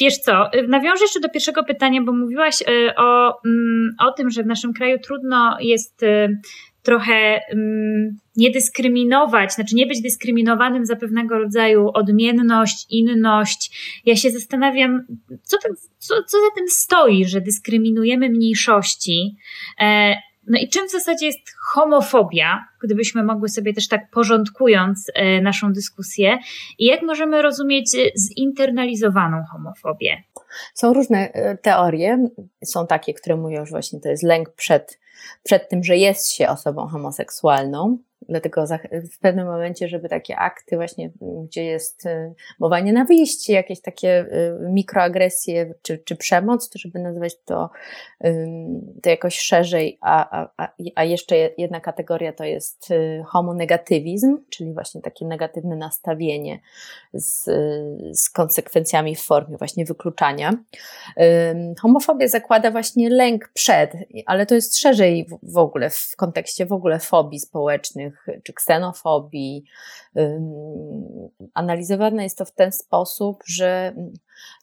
[0.00, 2.54] Wiesz co, nawiążę jeszcze do pierwszego pytania, bo mówiłaś
[2.96, 6.04] o, mm, o tym, że w naszym kraju trudno jest
[6.84, 13.70] trochę um, nie dyskryminować, znaczy nie być dyskryminowanym za pewnego rodzaju odmienność, inność.
[14.06, 15.06] Ja się zastanawiam,
[15.42, 15.56] co,
[15.98, 19.36] co, co za tym stoi, że dyskryminujemy mniejszości.
[19.80, 20.16] E,
[20.46, 21.38] no i czym w zasadzie jest
[21.72, 26.38] homofobia, gdybyśmy mogły sobie też tak porządkując e, naszą dyskusję,
[26.78, 30.22] i jak możemy rozumieć zinternalizowaną homofobię?
[30.74, 32.28] Są różne e, teorie.
[32.64, 34.98] Są takie, które mówią, że właśnie to jest lęk przed
[35.42, 37.98] przed tym, że jest się osobą homoseksualną.
[38.28, 38.64] Dlatego
[39.12, 41.10] w pewnym momencie, żeby takie akty właśnie,
[41.44, 47.36] gdzie jest y, mowa nienawiści, jakieś takie y, mikroagresje czy, czy przemoc, to żeby nazywać
[47.44, 47.70] to,
[49.02, 55.00] to jakoś szerzej, a, a, a jeszcze jedna kategoria to jest y, homonegatywizm, czyli właśnie
[55.00, 56.60] takie negatywne nastawienie
[57.12, 57.44] z,
[58.12, 60.52] z konsekwencjami w formie właśnie wykluczania.
[61.80, 63.92] Homofobia zakłada właśnie lęk przed,
[64.26, 68.13] ale to jest szerzej w ogóle, w kontekście w ogóle fobii społecznych,
[68.44, 69.64] czy ksenofobii.
[71.54, 73.94] Analizowane jest to w ten sposób, że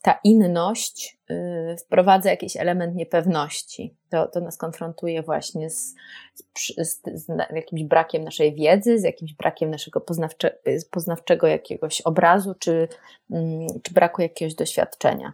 [0.01, 3.95] ta inność y, wprowadza jakiś element niepewności.
[4.09, 5.95] To, to nas konfrontuje właśnie z,
[6.77, 10.57] z, z, jakimś brakiem naszej wiedzy, z jakimś brakiem naszego poznawcze,
[10.91, 12.87] poznawczego jakiegoś obrazu, czy,
[13.83, 15.33] czy braku jakiegoś doświadczenia.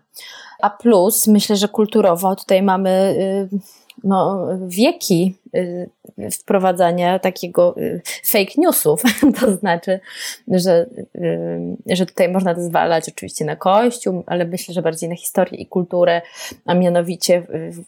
[0.59, 3.15] A plus, myślę, że kulturowo tutaj mamy
[3.53, 3.59] y,
[4.03, 5.89] no, wieki y,
[6.31, 9.01] wprowadzania takiego y, fake newsów.
[9.39, 9.99] To znaczy,
[10.47, 15.15] że, y, że tutaj można to zwalać oczywiście na Kościół, ale myślę, że bardziej na
[15.15, 16.21] historię i kulturę,
[16.65, 17.43] a mianowicie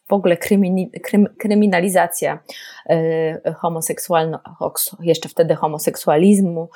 [0.07, 2.39] w ogóle krymini, krym, kryminalizacja
[3.55, 4.39] homoseksualno,
[4.99, 6.69] jeszcze wtedy homoseksualizmu,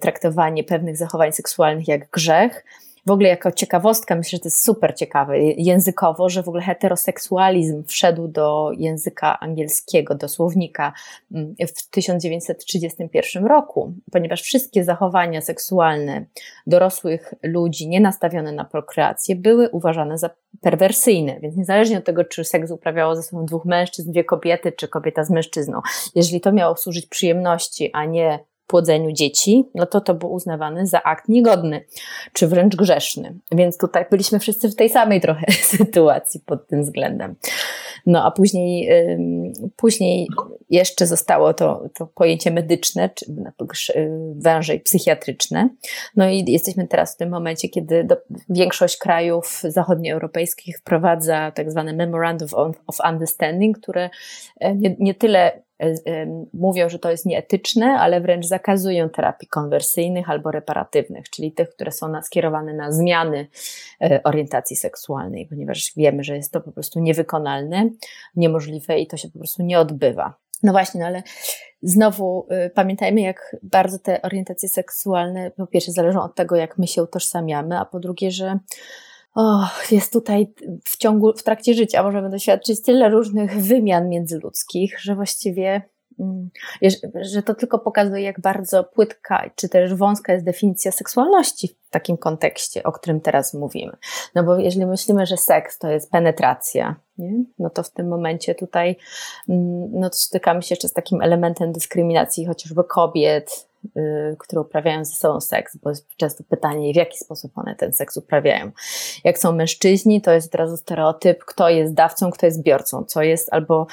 [0.00, 2.64] traktowanie pewnych zachowań seksualnych jak grzech
[3.06, 7.84] w ogóle jako ciekawostka, myślę, że to jest super ciekawe językowo, że w ogóle heteroseksualizm
[7.84, 10.92] wszedł do języka angielskiego, do słownika
[11.32, 16.24] mm, w 1931 roku, ponieważ wszystkie zachowania seksualne
[16.66, 22.70] dorosłych ludzi nienastawione na prokreację były uważane za perwersyjne, więc niezależnie od tego, czy seks
[22.70, 25.80] uprawiało ze sobą dwóch mężczyzn, dwie kobiety, czy kobieta z mężczyzną,
[26.14, 31.02] jeżeli to miało służyć przyjemności, a nie płodzeniu dzieci, no to to był uznawany za
[31.02, 31.84] akt niegodny,
[32.32, 33.38] czy wręcz grzeszny.
[33.52, 37.34] Więc tutaj byliśmy wszyscy w tej samej trochę sytuacji pod tym względem.
[38.06, 38.88] No a później,
[39.76, 40.28] później
[40.70, 43.26] jeszcze zostało to, to pojęcie medyczne, czy
[44.34, 45.68] wężej psychiatryczne.
[46.16, 48.16] No i jesteśmy teraz w tym momencie, kiedy do,
[48.48, 52.48] większość krajów zachodnioeuropejskich wprowadza tak zwane Memorandum
[52.86, 54.10] of Understanding, które
[54.60, 55.62] e, nie, nie tyle
[56.54, 61.92] mówią, że to jest nieetyczne, ale wręcz zakazują terapii konwersyjnych albo reparatywnych, czyli tych, które
[61.92, 63.46] są skierowane na zmiany
[64.00, 67.90] e, orientacji seksualnej, ponieważ wiemy, że jest to po prostu niewykonalne,
[68.36, 70.34] niemożliwe i to się po prostu nie odbywa.
[70.62, 71.22] No właśnie, no ale
[71.82, 76.86] znowu y, pamiętajmy, jak bardzo te orientacje seksualne po pierwsze zależą od tego, jak my
[76.86, 78.58] się utożsamiamy, a po drugie, że
[79.34, 80.52] oh, jest tutaj
[80.84, 85.82] w ciągu, w trakcie życia możemy doświadczyć tyle różnych wymian międzyludzkich, że właściwie
[86.20, 86.50] mm,
[87.20, 92.16] że to tylko pokazuje, jak bardzo płytka czy też wąska jest definicja seksualności w takim
[92.16, 93.92] kontekście, o którym teraz mówimy.
[94.34, 97.44] No bo jeżeli myślimy, że seks to jest penetracja, nie?
[97.58, 98.96] no to w tym momencie tutaj
[99.48, 103.71] mm, no stykamy się jeszcze z takim elementem dyskryminacji chociażby kobiet,
[104.38, 108.16] które uprawiają ze sobą seks, bo jest często pytanie, w jaki sposób one ten seks
[108.16, 108.70] uprawiają.
[109.24, 113.22] Jak są mężczyźni, to jest od razu stereotyp, kto jest dawcą, kto jest biorcą, co
[113.22, 113.86] jest albo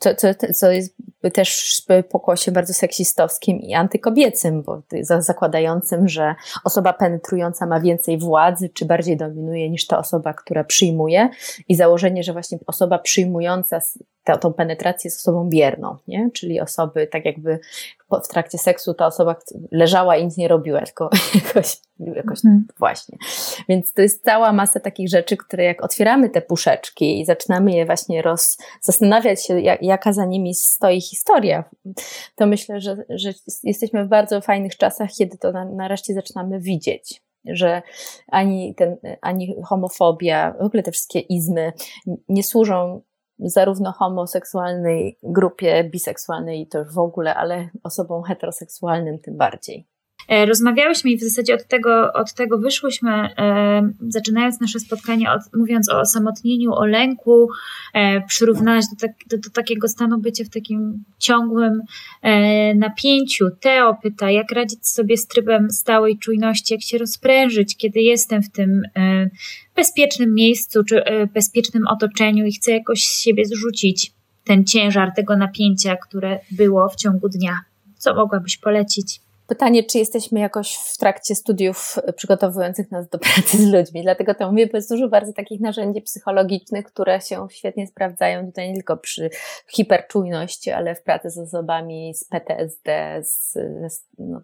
[0.00, 0.96] co, co, co jest
[1.32, 4.82] też pokłosie bardzo seksistowskim i antykobiecym, bo
[5.18, 11.28] zakładającym, że osoba penetrująca ma więcej władzy, czy bardziej dominuje niż ta osoba, która przyjmuje
[11.68, 13.80] i założenie, że właśnie osoba przyjmująca
[14.26, 16.30] tę, tą penetrację jest osobą bierną, nie?
[16.34, 17.58] czyli osoby tak jakby
[18.24, 19.36] w trakcie seksu ta osoba
[19.72, 21.10] leżała i nic nie robiła, tylko
[21.46, 22.66] jakoś, jakoś mhm.
[22.78, 23.18] właśnie.
[23.68, 27.86] Więc to jest cała masa takich rzeczy, które jak otwieramy te puszeczki i zaczynamy je
[27.86, 31.64] właśnie roz, zastanawiać się, jak, jaka za nimi stoi historia,
[32.34, 33.32] to myślę, że, że
[33.64, 37.82] jesteśmy w bardzo fajnych czasach, kiedy to nareszcie zaczynamy widzieć że
[38.28, 41.72] ani, ten, ani homofobia, w ogóle te wszystkie izmy
[42.28, 43.02] nie służą
[43.38, 49.86] zarówno homoseksualnej grupie, biseksualnej to już w ogóle, ale osobom heteroseksualnym tym bardziej.
[50.46, 53.28] Rozmawiałyśmy i w zasadzie od tego, od tego wyszłyśmy,
[54.08, 57.48] zaczynając nasze spotkanie, od, mówiąc o osamotnieniu, o lęku,
[58.28, 61.82] przyrównałaś do, tak, do, do takiego stanu bycia w takim ciągłym
[62.74, 63.46] napięciu.
[63.60, 68.50] Teo pyta, jak radzić sobie z trybem stałej czujności, jak się rozprężyć, kiedy jestem w
[68.50, 68.82] tym
[69.76, 71.02] bezpiecznym miejscu czy
[71.34, 74.12] bezpiecznym otoczeniu i chcę jakoś z siebie zrzucić
[74.44, 77.60] ten ciężar tego napięcia, które było w ciągu dnia.
[77.98, 79.20] Co mogłabyś polecić?
[79.46, 84.02] Pytanie, czy jesteśmy jakoś w trakcie studiów przygotowujących nas do pracy z ludźmi.
[84.02, 88.68] Dlatego to mówię, bo jest dużo bardzo takich narzędzi psychologicznych, które się świetnie sprawdzają tutaj
[88.68, 89.30] nie tylko przy
[89.68, 93.52] hiperczujności, ale w pracy z osobami z PTSD, z,
[93.92, 94.40] z no,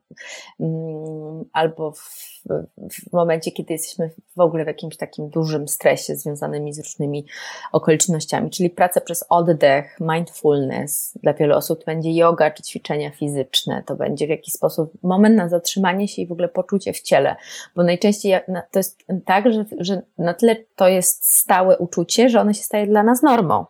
[0.59, 2.43] um, albo w,
[2.77, 7.27] w momencie, kiedy jesteśmy w ogóle w jakimś takim dużym stresie związanymi z różnymi
[7.73, 8.51] okolicznościami.
[8.51, 11.19] Czyli praca przez oddech, mindfulness.
[11.23, 13.83] Dla wielu osób to będzie yoga czy ćwiczenia fizyczne.
[13.87, 17.37] To będzie w jakiś sposób moment na zatrzymanie się i w ogóle poczucie w ciele,
[17.77, 22.53] bo najczęściej to jest tak, że, że na tyle to jest stałe uczucie, że ono
[22.53, 23.67] się staje dla nas normą,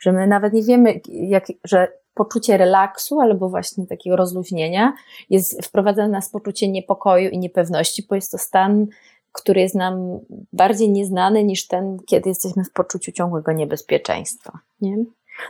[0.00, 4.92] że my nawet nie wiemy, jak, że poczucie relaksu albo właśnie takiego rozluźnienia
[5.30, 8.86] jest wprowadzane nas poczucie niepokoju i niepewności, bo jest to stan,
[9.32, 10.18] który jest nam
[10.52, 14.58] bardziej nieznany niż ten, kiedy jesteśmy w poczuciu ciągłego niebezpieczeństwa.
[14.80, 14.96] Nie?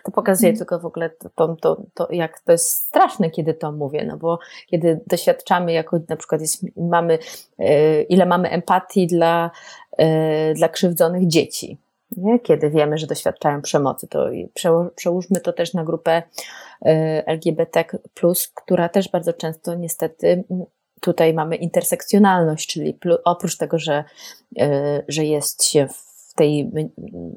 [0.04, 0.58] To pokazuje mm.
[0.58, 4.38] tylko w ogóle to, to, to, jak to jest straszne, kiedy to mówię, no bo
[4.66, 7.18] kiedy doświadczamy, jako na przykład jest, mamy,
[7.58, 9.50] e, ile mamy empatii dla,
[9.98, 11.78] e, dla krzywdzonych dzieci,
[12.16, 12.40] nie?
[12.40, 14.26] kiedy wiemy, że doświadczają przemocy, to
[14.94, 16.22] przełóżmy to też na grupę
[16.82, 17.84] e, LGBT,
[18.54, 20.44] która też bardzo często niestety
[21.00, 24.04] tutaj mamy intersekcjonalność, czyli oprócz tego, że,
[25.08, 26.70] że jest się w tej,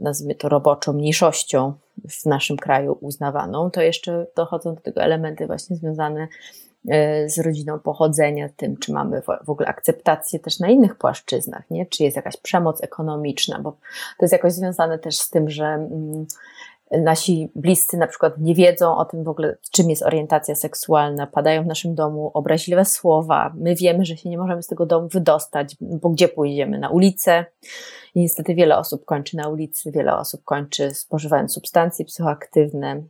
[0.01, 1.73] nazwijmy to roboczo, mniejszością
[2.09, 6.27] w naszym kraju uznawaną, to jeszcze dochodzą do tego elementy właśnie związane
[6.89, 11.85] e, z rodziną pochodzenia, tym, czy mamy w ogóle akceptację też na innych płaszczyznach, nie?
[11.85, 16.25] czy jest jakaś przemoc ekonomiczna, bo to jest jakoś związane też z tym, że mm,
[16.91, 21.63] nasi bliscy na przykład nie wiedzą o tym w ogóle, czym jest orientacja seksualna, padają
[21.63, 25.75] w naszym domu obraźliwe słowa, my wiemy, że się nie możemy z tego domu wydostać,
[25.81, 26.79] bo gdzie pójdziemy?
[26.79, 27.45] Na ulicę?
[28.15, 33.03] I niestety wiele osób kończy na ulicy, wiele osób kończy spożywając substancje psychoaktywne,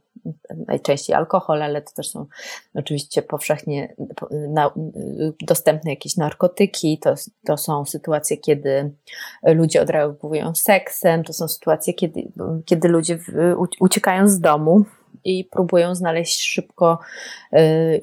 [0.67, 2.25] najczęściej alkohol, ale to też są
[2.75, 3.95] oczywiście powszechnie
[5.41, 7.13] dostępne jakieś narkotyki, to,
[7.45, 8.91] to są sytuacje, kiedy
[9.43, 12.31] ludzie odreagowują seksem, to są sytuacje, kiedy,
[12.65, 13.19] kiedy ludzie
[13.79, 14.85] uciekają z domu
[15.23, 16.99] i próbują znaleźć szybko
[17.53, 18.01] y,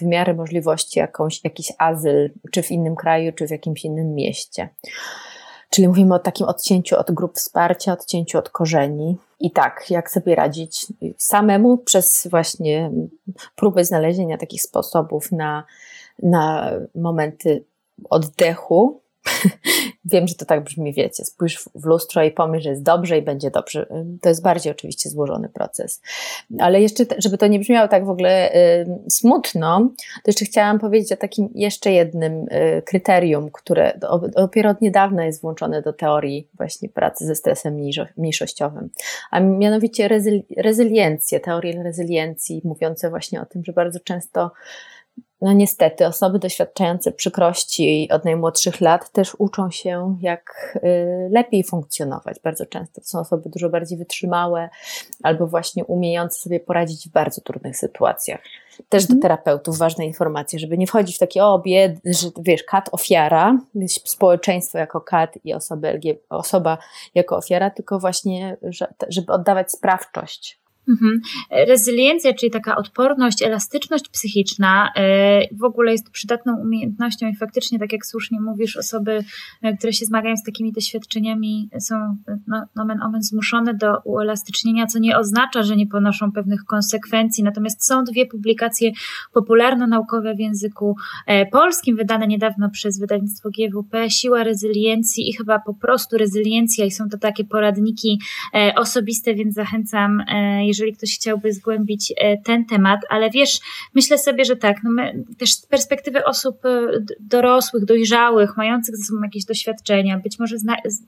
[0.00, 4.68] w miarę możliwości jakąś, jakiś azyl, czy w innym kraju, czy w jakimś innym mieście.
[5.70, 9.16] Czyli mówimy o takim odcięciu od grup wsparcia, odcięciu od korzeni.
[9.44, 10.86] I tak, jak sobie radzić
[11.18, 12.90] samemu przez właśnie
[13.56, 15.64] próby znalezienia takich sposobów na,
[16.22, 17.64] na momenty
[18.10, 19.02] oddechu,
[20.04, 23.22] Wiem, że to tak brzmi, wiecie, spójrz w lustro i pomyśl, że jest dobrze i
[23.22, 23.86] będzie dobrze.
[24.20, 26.02] To jest bardziej oczywiście złożony proces.
[26.58, 31.12] Ale jeszcze, żeby to nie brzmiało tak w ogóle y, smutno, to jeszcze chciałam powiedzieć
[31.12, 33.98] o takim jeszcze jednym y, kryterium, które
[34.36, 37.80] dopiero od niedawna jest włączone do teorii właśnie pracy ze stresem
[38.16, 38.90] mniejszościowym,
[39.30, 44.50] a mianowicie rezyli rezyliencję, teorie rezyliencji, mówiące właśnie o tym, że bardzo często
[45.44, 52.40] no niestety, osoby doświadczające przykrości od najmłodszych lat też uczą się, jak y, lepiej funkcjonować.
[52.44, 54.68] Bardzo często to są osoby dużo bardziej wytrzymałe
[55.22, 58.40] albo właśnie umiejące sobie poradzić w bardzo trudnych sytuacjach.
[58.88, 59.22] Też do mhm.
[59.22, 64.78] terapeutów ważna informacja, żeby nie wchodzić w takie o bied, że wiesz, kat ofiara, społeczeństwo
[64.78, 65.54] jako kat i
[66.28, 66.78] osoba
[67.14, 68.56] jako ofiara, tylko właśnie,
[69.08, 71.20] żeby oddawać sprawczość Mhm.
[71.68, 77.92] Rezyliencja, czyli taka odporność, elastyczność psychiczna e, w ogóle jest przydatną umiejętnością i faktycznie, tak
[77.92, 79.24] jak słusznie mówisz, osoby,
[79.62, 82.16] e, które się zmagają z takimi doświadczeniami są
[82.46, 87.44] no, nomen omen zmuszone do uelastycznienia, co nie oznacza, że nie ponoszą pewnych konsekwencji.
[87.44, 88.90] Natomiast są dwie publikacje
[89.32, 95.74] popularno-naukowe w języku e, polskim, wydane niedawno przez wydawnictwo GWP, Siła rezyliencji i chyba po
[95.74, 98.20] prostu rezyliencja i są to takie poradniki
[98.76, 100.22] osobiste, więc zachęcam,
[100.60, 103.60] jeżeli ktoś chciałby zgłębić e, ten temat, ale wiesz,
[103.94, 106.88] myślę sobie, że tak, no my też z perspektywy osób e,
[107.20, 110.56] dorosłych, dojrzałych, mających ze sobą jakieś doświadczenia, być może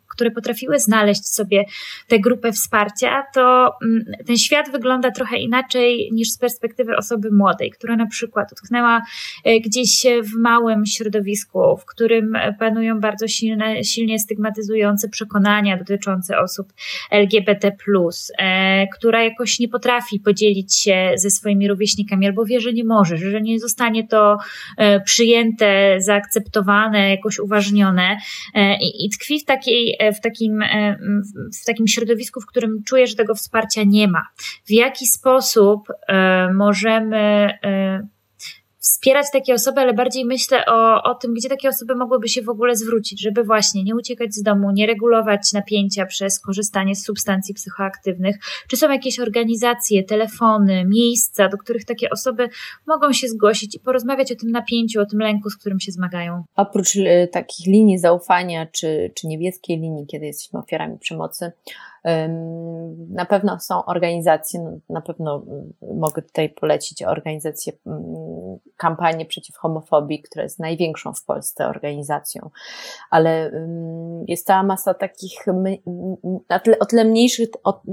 [0.09, 1.65] które potrafiły znaleźć sobie
[2.09, 7.71] tę grupę wsparcia, to mm, ten świat wygląda trochę inaczej niż z perspektywy osoby młodej,
[7.71, 9.03] która na przykład utknęła
[9.45, 16.73] e, gdzieś w małym środowisku, w którym panują bardzo silne, silnie stygmatyzujące przekonania dotyczące osób
[17.11, 17.73] LGBT,
[18.95, 23.41] która jakoś nie potrafi podzielić się ze swoimi rówieśnikami, albo wie, że nie może, że
[23.41, 24.37] nie zostanie to
[24.77, 28.17] e, przyjęte, zaakceptowane, jakoś uważnione
[28.81, 30.65] i, i tkwi w, takiej, w, takim,
[31.63, 34.27] w takim środowisku, w którym czuje, że tego wsparcia nie ma.
[34.67, 35.89] W jaki sposób
[36.55, 37.49] możemy
[38.87, 42.49] wspierać takie osoby, ale bardziej myślę o, o tym, gdzie takie osoby mogłyby się w
[42.49, 47.55] ogóle zwrócić, żeby właśnie nie uciekać z domu, nie regulować napięcia przez korzystanie z substancji
[47.55, 48.37] psychoaktywnych.
[48.69, 52.49] Czy są jakieś organizacje, telefony, miejsca, do których takie osoby
[52.87, 56.45] mogą się zgłosić i porozmawiać o tym napięciu, o tym lęku, z którym się zmagają?
[56.57, 61.53] Oprócz y, takich linii zaufania czy, czy niebieskiej linii, kiedy jesteśmy ofiarami przemocy,
[63.09, 65.43] na pewno są organizacje, no, na pewno
[65.83, 68.05] y, mogę tutaj polecić organizację mm,
[68.77, 72.51] kampanię przeciw homofobii, która jest największą w Polsce organizacją,
[73.11, 73.51] ale
[74.29, 75.45] jest cała masa takich
[76.81, 77.49] o tyle mniejszych,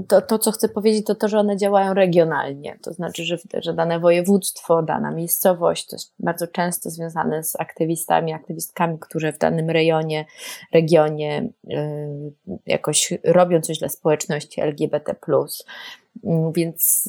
[0.08, 3.74] to, to co chcę powiedzieć, to to, że one działają regionalnie, to znaczy, że, że
[3.74, 9.70] dane województwo, dana miejscowość, to jest bardzo często związane z aktywistami, aktywistkami, którzy w danym
[9.70, 10.24] rejonie,
[10.72, 11.48] regionie
[12.66, 15.14] jakoś robią coś dla społeczności LGBT+.
[16.24, 17.08] Mm, więc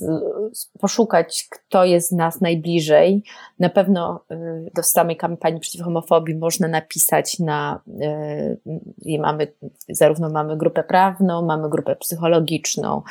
[0.76, 3.24] y, poszukać, kto jest nas najbliżej.
[3.60, 8.58] Na pewno y, do samej kampanii przeciw homofobii można napisać na, y,
[9.02, 9.48] i mamy,
[9.90, 13.02] zarówno mamy grupę prawną, mamy grupę psychologiczną.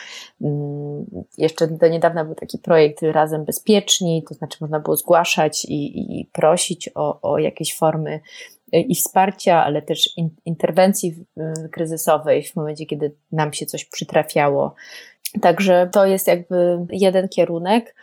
[0.41, 1.05] Mm,
[1.39, 6.27] jeszcze do niedawna był taki projekt Razem Bezpieczni, to znaczy można było zgłaszać i, i
[6.33, 8.21] prosić o, o jakieś formy
[8.81, 10.11] i wsparcia, ale też
[10.45, 11.25] interwencji
[11.73, 14.75] kryzysowej w momencie, kiedy nam się coś przytrafiało
[15.41, 17.95] Także to jest jakby jeden kierunek.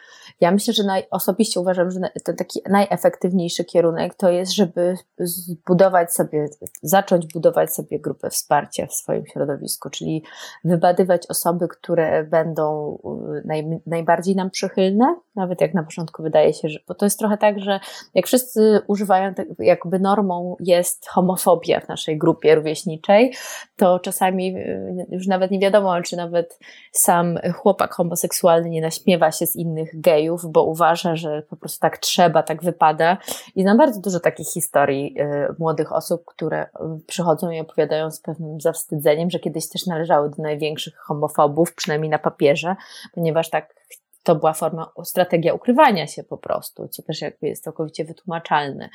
[0.41, 6.13] Ja myślę, że naj, osobiście uważam, że ten taki najefektywniejszy kierunek to jest, żeby zbudować
[6.13, 6.45] sobie,
[6.81, 10.23] zacząć budować sobie grupę wsparcia w swoim środowisku, czyli
[10.63, 12.97] wybadywać osoby, które będą
[13.35, 17.19] y, naj, najbardziej nam przychylne, nawet jak na początku wydaje się, że, bo to jest
[17.19, 17.79] trochę tak, że
[18.13, 23.33] jak wszyscy używają, jakby normą jest homofobia w naszej grupie rówieśniczej,
[23.75, 26.59] to czasami y, już nawet nie wiadomo, czy nawet
[26.91, 31.97] sam chłopak homoseksualny nie naśmiewa się z innych gejów, bo uważa, że po prostu tak
[31.97, 33.17] trzeba, tak wypada.
[33.55, 36.69] I znam bardzo dużo takich historii y, młodych osób, które
[37.07, 42.19] przychodzą i opowiadają z pewnym zawstydzeniem, że kiedyś też należały do największych homofobów, przynajmniej na
[42.19, 42.75] papierze,
[43.13, 43.81] ponieważ tak
[44.23, 48.89] to była forma, strategia ukrywania się po prostu, co też jakby jest całkowicie wytłumaczalne.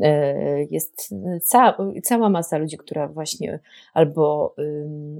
[0.00, 3.60] E, jest cała, cała masa ludzi, która właśnie
[3.94, 4.54] albo,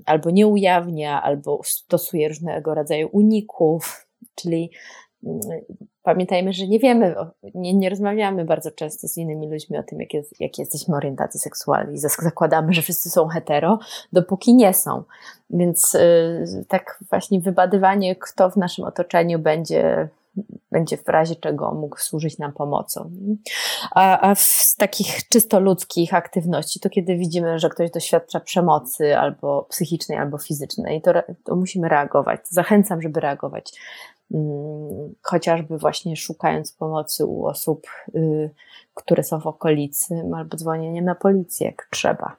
[0.07, 4.71] albo nie ujawnia, albo stosuje różnego rodzaju uników, czyli
[6.03, 7.15] pamiętajmy, że nie wiemy,
[7.55, 11.41] nie, nie rozmawiamy bardzo często z innymi ludźmi o tym, jak, jest, jak jesteśmy orientacji
[11.41, 11.99] seksualnej.
[11.99, 13.79] Zakładamy, że wszyscy są hetero,
[14.13, 15.03] dopóki nie są.
[15.51, 20.09] Więc yy, tak właśnie wybadywanie, kto w naszym otoczeniu będzie
[20.73, 23.11] będzie w razie czego mógł służyć nam pomocą.
[23.91, 29.63] A, a z takich czysto ludzkich aktywności, to kiedy widzimy, że ktoś doświadcza przemocy albo
[29.71, 31.13] psychicznej, albo fizycznej, to,
[31.45, 32.41] to musimy reagować.
[32.49, 33.73] Zachęcam, żeby reagować.
[34.35, 38.51] Mm, chociażby właśnie szukając pomocy u osób, y,
[38.95, 42.37] które są w okolicy, albo dzwonieniem na policję, jak trzeba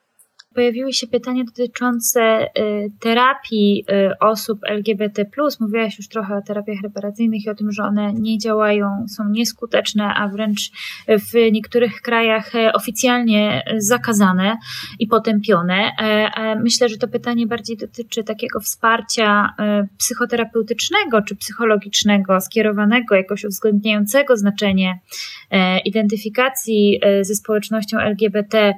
[0.58, 5.26] pojawiły się pytania dotyczące y, terapii y, osób LGBT.
[5.60, 10.14] Mówiłaś już trochę o terapiach reparacyjnych i o tym, że one nie działają, są nieskuteczne,
[10.16, 10.72] a wręcz
[11.08, 14.58] w niektórych krajach e, oficjalnie zakazane
[15.00, 15.92] i potępione.
[16.00, 23.44] E, myślę, że to pytanie bardziej dotyczy takiego wsparcia e, psychoterapeutycznego czy psychologicznego, skierowanego, jakoś
[23.46, 25.00] uwzględniającego znaczenie
[25.86, 28.74] identyfikacji ze społecznością LGBT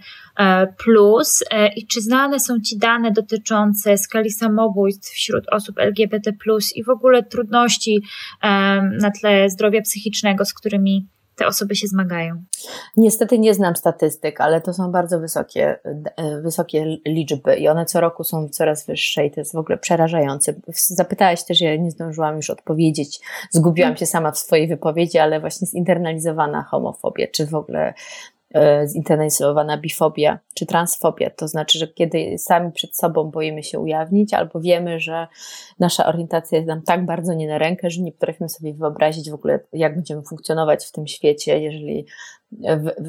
[0.77, 1.43] plus
[1.75, 6.31] i czy znane są Ci dane dotyczące skali samobójstw wśród osób LGBT,
[6.75, 8.01] i w ogóle trudności
[9.01, 11.07] na tle zdrowia psychicznego, z którymi
[11.39, 12.43] te osoby się zmagają?
[12.97, 15.79] Niestety nie znam statystyk, ale to są bardzo wysokie,
[16.17, 19.77] e, wysokie liczby i one co roku są coraz wyższe i to jest w ogóle
[19.77, 20.53] przerażające.
[20.87, 23.19] Zapytałaś też, ja nie zdążyłam już odpowiedzieć,
[23.51, 27.93] zgubiłam się sama w swojej wypowiedzi, ale właśnie zinternalizowana homofobia, czy w ogóle
[28.53, 31.29] E, zinternalizowana bifobia czy transfobia.
[31.29, 35.27] To znaczy, że kiedy sami przed sobą boimy się ujawnić, albo wiemy, że
[35.79, 39.33] nasza orientacja jest nam tak bardzo nie na rękę, że nie potrafimy sobie wyobrazić w
[39.33, 42.05] ogóle, jak będziemy funkcjonować w tym świecie, jeżeli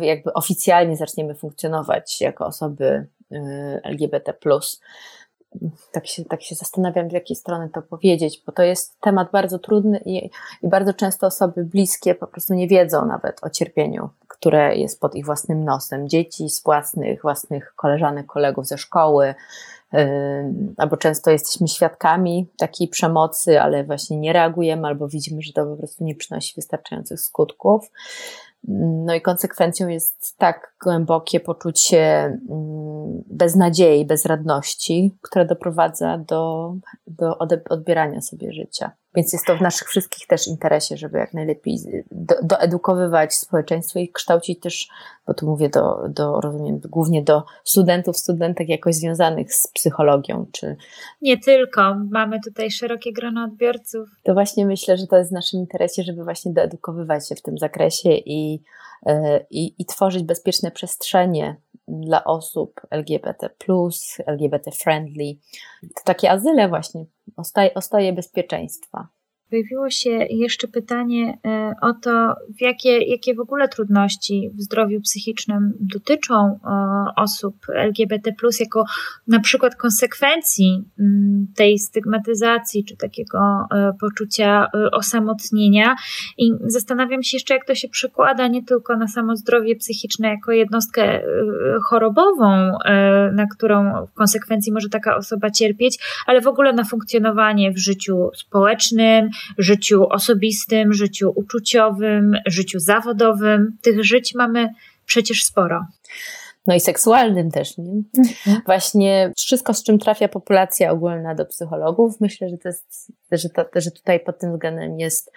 [0.01, 4.33] jakby oficjalnie zaczniemy funkcjonować jako osoby e, LGBT
[5.93, 9.59] tak się, tak się zastanawiam, z jakiej strony to powiedzieć, bo to jest temat bardzo
[9.59, 10.31] trudny i,
[10.63, 14.09] i bardzo często osoby bliskie po prostu nie wiedzą nawet o cierpieniu,
[14.41, 16.09] które jest pod ich własnym nosem.
[16.09, 19.35] Dzieci z własnych, własnych koleżanek, kolegów ze szkoły,
[20.77, 25.77] albo często jesteśmy świadkami takiej przemocy, ale właśnie nie reagujemy, albo widzimy, że to po
[25.77, 27.91] prostu nie przynosi wystarczających skutków.
[29.07, 32.33] No i konsekwencją jest tak głębokie poczucie
[33.27, 36.75] beznadziei, bezradności, które doprowadza do,
[37.07, 37.39] do
[37.69, 38.91] odbierania sobie życia.
[39.15, 41.79] Więc jest to w naszych wszystkich też interesie, żeby jak najlepiej
[42.11, 44.89] do, doedukowywać społeczeństwo i kształcić też,
[45.27, 50.77] bo tu mówię do, do, rozumiem, głównie do studentów, studentek jakoś związanych z psychologią, czy...
[51.23, 54.09] Nie tylko, mamy tutaj szerokie grono odbiorców.
[54.23, 57.59] To właśnie myślę, że to jest w naszym interesie, żeby właśnie doedukowywać się w tym
[57.59, 58.63] zakresie i,
[59.07, 61.57] e, i, i tworzyć bezpieczne przestrzenie
[61.91, 63.51] dla osób LGBT,
[64.27, 65.37] LGBT friendly.
[65.83, 67.05] To takie azyle właśnie,
[67.37, 69.09] ostaje, ostaje bezpieczeństwa.
[69.51, 75.01] Pojawiło się jeszcze pytanie e, o to, w jakie, jakie w ogóle trudności w zdrowiu
[75.01, 76.61] psychicznym dotyczą e,
[77.17, 78.85] osób LGBT, jako
[79.29, 83.39] na przykład konsekwencji mm, tej stygmatyzacji czy takiego
[83.71, 85.97] e, poczucia osamotnienia.
[86.39, 90.53] I zastanawiam się jeszcze, jak to się przekłada nie tylko na samo zdrowie psychiczne jako
[90.53, 91.23] jednostkę
[91.85, 92.79] chorobową,
[93.33, 98.31] na którą w konsekwencji może taka osoba cierpieć, ale w ogóle na funkcjonowanie w życiu
[98.35, 103.77] społecznym, życiu osobistym, życiu uczuciowym, życiu zawodowym.
[103.83, 104.69] Tych żyć mamy
[105.07, 105.87] przecież sporo.
[106.67, 108.03] No i seksualnym też, nie?
[108.19, 108.61] Mhm.
[108.67, 113.65] Właśnie wszystko, z czym trafia populacja ogólna do psychologów, myślę, że to jest, że, to,
[113.75, 115.33] że tutaj pod tym względem jest,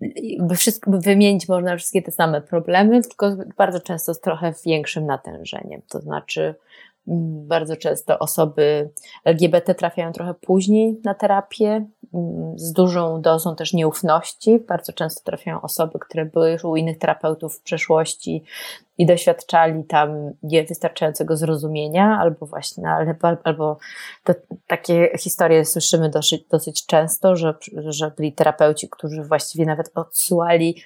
[0.00, 5.82] jakby wszystko, wymienić można wszystkie te same problemy, tylko bardzo często z trochę większym natężeniem.
[5.88, 6.54] To znaczy,
[7.46, 8.90] bardzo często osoby
[9.24, 14.58] LGBT trafiają trochę później na terapię, mm, z dużą dozą też nieufności.
[14.68, 18.44] Bardzo często trafiają osoby, które były już u innych terapeutów w przeszłości
[18.98, 23.78] i doświadczali tam niewystarczającego zrozumienia, albo właśnie, albo, albo
[24.66, 30.82] takie historie słyszymy dosyć, dosyć często, że, że byli terapeuci, którzy właściwie nawet odsyłali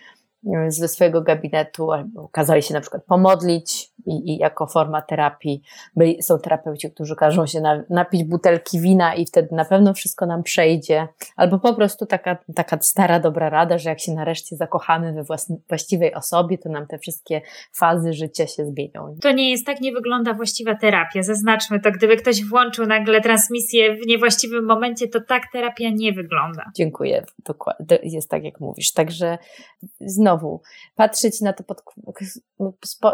[0.68, 5.62] ze swojego gabinetu, albo kazali się na przykład pomodlić i, i jako forma terapii.
[5.96, 10.26] Byli, są terapeuci, którzy każą się na, napić butelki wina i wtedy na pewno wszystko
[10.26, 11.08] nam przejdzie.
[11.36, 15.56] Albo po prostu taka, taka stara, dobra rada, że jak się nareszcie zakochamy we własny,
[15.68, 17.40] właściwej osobie, to nam te wszystkie
[17.72, 19.16] fazy życia się zmienią.
[19.22, 21.22] To nie jest tak, nie wygląda właściwa terapia.
[21.22, 26.64] Zaznaczmy to, gdyby ktoś włączył nagle transmisję w niewłaściwym momencie, to tak terapia nie wygląda.
[26.76, 27.24] Dziękuję.
[27.46, 27.98] Dokładnie.
[28.02, 28.92] Jest tak, jak mówisz.
[28.92, 29.38] Także
[30.00, 30.29] znowu
[30.96, 31.82] patrzeć na to pod,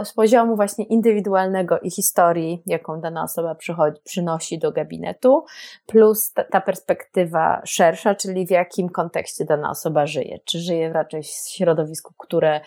[0.03, 5.45] z poziomu właśnie indywidualnego i historii, jaką dana osoba przychodzi, przynosi do gabinetu,
[5.87, 10.39] plus ta, ta, perspektywa szersza, czyli w jakim kontekście dana osoba żyje.
[10.45, 12.61] Czy żyje raczej w środowisku, które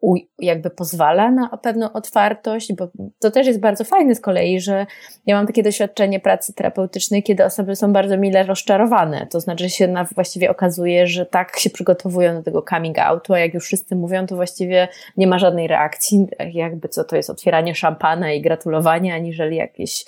[0.00, 2.88] u, jakby pozwala na pewną otwartość, bo
[3.18, 4.86] to też jest bardzo fajne z kolei, że
[5.26, 9.26] ja mam takie doświadczenie pracy terapeutycznej, kiedy osoby są bardzo mile rozczarowane.
[9.26, 13.34] To znaczy że się na, właściwie okazuje, że tak się przygotowują do tego coming outu,
[13.34, 17.30] a jak już wszyscy mówią, to właściwie nie ma żadnej reakcji, jakby co to jest
[17.30, 20.04] otwieranie szampana i gratulowanie, aniżeli jakieś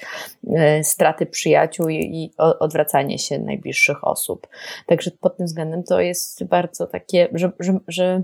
[0.56, 4.46] e, straty przyjaciół i odwracanie się najbliższych osób.
[4.86, 8.22] Także pod tym względem to jest bardzo takie, że, że, że,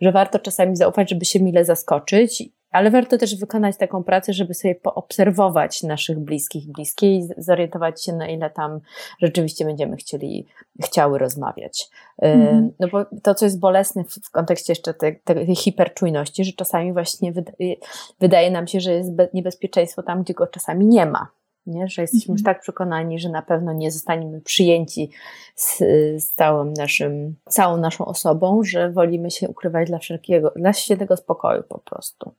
[0.00, 2.42] że warto czasami zaufać, żeby się mile zaskoczyć
[2.76, 8.12] ale warto też wykonać taką pracę, żeby sobie poobserwować naszych bliskich, bliskie i zorientować się,
[8.12, 8.80] na ile tam
[9.22, 10.46] rzeczywiście będziemy chcieli,
[10.84, 11.90] chciały rozmawiać.
[12.18, 12.72] Mm.
[12.80, 17.32] No bo to, co jest bolesne w, kontekście jeszcze tej, tej hiperczujności, że czasami właśnie
[17.32, 17.74] wydaje,
[18.20, 21.28] wydaje nam się, że jest niebezpieczeństwo tam, gdzie go czasami nie ma
[21.66, 21.88] nie?
[21.88, 22.54] że jesteśmy już mhm.
[22.54, 25.10] tak przekonani, że na pewno nie zostaniemy przyjęci
[25.54, 25.78] z,
[26.24, 31.62] z całym naszym, całą naszą osobą, że wolimy się ukrywać dla wszelkiego, dla świętego spokoju
[31.68, 32.32] po prostu.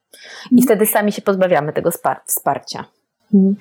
[0.51, 0.63] I mhm.
[0.63, 1.89] wtedy sami się pozbawiamy tego
[2.25, 2.85] wsparcia.
[3.33, 3.55] Mhm.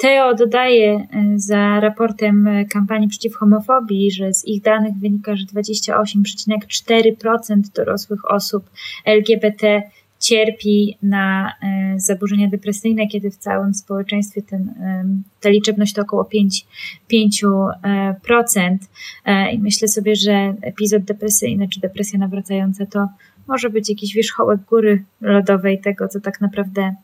[0.00, 7.60] Teo dodaje e, za raportem kampanii przeciw homofobii, że z ich danych wynika, że 28,4%
[7.74, 8.70] dorosłych osób
[9.04, 9.82] LGBT
[10.20, 15.04] cierpi na e, zaburzenia depresyjne, kiedy w całym społeczeństwie ten, e,
[15.40, 16.66] ta liczebność to około 5%.
[17.12, 18.78] 5%.
[19.24, 23.08] E, I myślę sobie, że epizod depresyjny czy depresja nawracająca to
[23.48, 26.94] może być jakiś wierzchołek góry lodowej tego, co tak naprawdę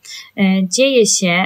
[0.63, 1.45] dzieje się.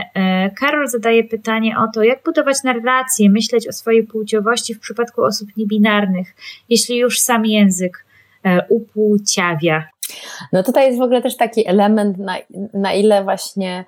[0.57, 5.49] Karol zadaje pytanie o to, jak budować narrację, myśleć o swojej płciowości w przypadku osób
[5.57, 6.35] niebinarnych,
[6.69, 8.05] jeśli już sam język
[8.69, 9.85] upłciawia
[10.53, 12.37] no tutaj jest w ogóle też taki element, na,
[12.75, 13.85] na ile właśnie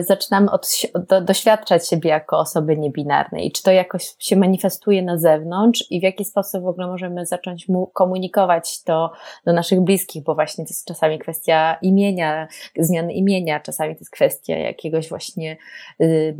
[0.00, 0.68] zaczynamy od,
[1.08, 6.00] do, doświadczać siebie jako osoby niebinarne i czy to jakoś się manifestuje na zewnątrz i
[6.00, 9.12] w jaki sposób w ogóle możemy zacząć mu komunikować to
[9.46, 14.10] do naszych bliskich, bo właśnie to jest czasami kwestia imienia, zmiany imienia, czasami to jest
[14.10, 15.56] kwestia jakiegoś właśnie
[16.00, 16.36] y,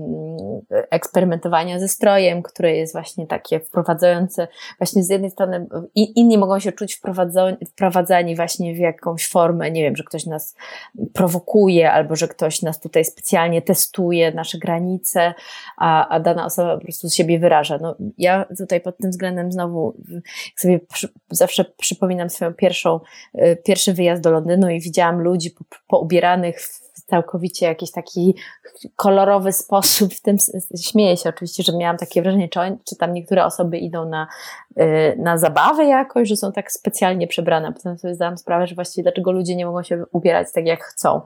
[0.90, 6.72] eksperymentowania ze strojem, które jest właśnie takie wprowadzające, właśnie z jednej strony inni mogą się
[6.72, 7.01] czuć
[7.68, 10.57] wprowadzani właśnie w jakąś formę, nie wiem, że ktoś nas
[11.12, 15.35] prowokuje albo że ktoś nas tutaj specjalnie testuje, nasze granice,
[15.78, 17.78] a, a dana osoba po prostu z siebie wyraża.
[17.78, 19.97] No, ja tutaj pod tym względem znowu
[20.57, 23.01] sobie przy, zawsze przypominam swoją pierwszą,
[23.35, 28.34] y, pierwszy wyjazd do Londynu i widziałam ludzi po, poubieranych w całkowicie jakiś taki
[28.97, 30.36] kolorowy sposób, w tym
[30.80, 34.26] śmieję się oczywiście, że miałam takie wrażenie, czy, czy tam niektóre osoby idą na,
[34.80, 37.72] y, na zabawę jakoś, że są tak specjalnie przebrane.
[37.72, 41.20] Potem sobie zdałam sprawę, że właściwie dlaczego ludzie nie mogą się ubierać tak jak chcą.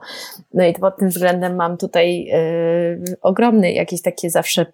[0.53, 4.65] No i pod tym względem mam tutaj y, ogromny jakiś taki zawsze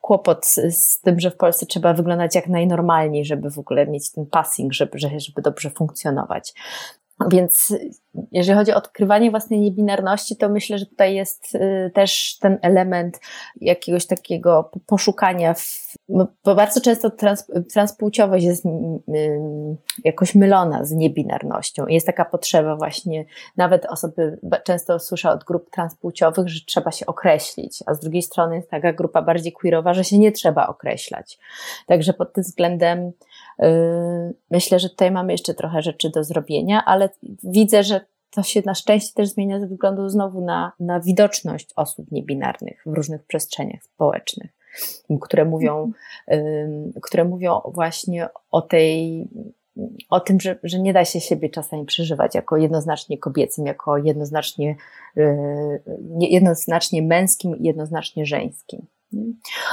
[0.00, 4.12] kłopot z, z, tym, że w Polsce trzeba wyglądać jak najnormalniej, żeby w ogóle mieć
[4.12, 6.54] ten passing, żeby, żeby dobrze funkcjonować.
[7.28, 7.74] Więc
[8.32, 13.20] jeżeli chodzi o odkrywanie własnej niebinarności, to myślę, że tutaj jest y, też ten element
[13.60, 18.64] jakiegoś takiego poszukania, w, no, bo bardzo często trans, transpłciowość jest
[20.04, 21.86] jakoś mylona z niebinarnością.
[21.86, 23.24] Jest taka potrzeba właśnie,
[23.56, 28.56] nawet osoby, często słyszę od grup transpłciowych, że trzeba się określić, a z drugiej strony
[28.56, 31.38] jest taka grupa bardziej queerowa, że się nie trzeba określać.
[31.86, 33.12] Także pod tym względem
[34.50, 37.08] myślę, że tutaj mamy jeszcze trochę rzeczy do zrobienia, ale
[37.42, 38.00] widzę, że
[38.30, 42.92] to się na szczęście też zmienia ze względu znowu na, na widoczność osób niebinarnych w
[42.94, 44.50] różnych przestrzeniach społecznych,
[45.20, 45.92] które mówią,
[47.02, 49.28] które mówią właśnie o tej,
[50.10, 54.76] o tym, że, że nie da się siebie czasami przeżywać jako jednoznacznie kobiecym, jako jednoznacznie,
[55.16, 55.82] yy,
[56.20, 58.86] jednoznacznie męskim jednoznacznie żeńskim.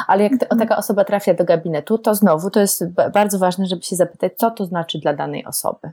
[0.08, 0.60] Ale jak mhm.
[0.60, 2.84] taka osoba trafia do gabinetu, to znowu to jest
[3.14, 5.92] bardzo ważne, żeby się zapytać, co to znaczy dla danej osoby.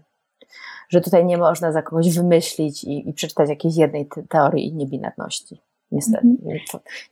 [0.89, 5.61] Że tutaj nie można za kogoś wymyślić i, i przeczytać jakiejś jednej te teorii niebinarności.
[5.93, 6.27] Niestety.
[6.27, 6.61] Mhm.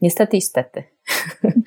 [0.01, 0.83] Niestety i stety.
[1.45, 1.63] Mhm.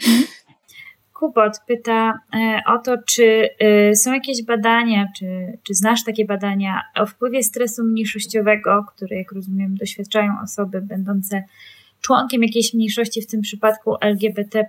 [1.20, 6.82] Kubot pyta e, o to, czy e, są jakieś badania, czy, czy znasz takie badania
[6.96, 11.44] o wpływie stresu mniejszościowego, który, jak rozumiem, doświadczają osoby będące
[12.06, 14.66] członkiem jakiejś mniejszości, w tym przypadku LGBT,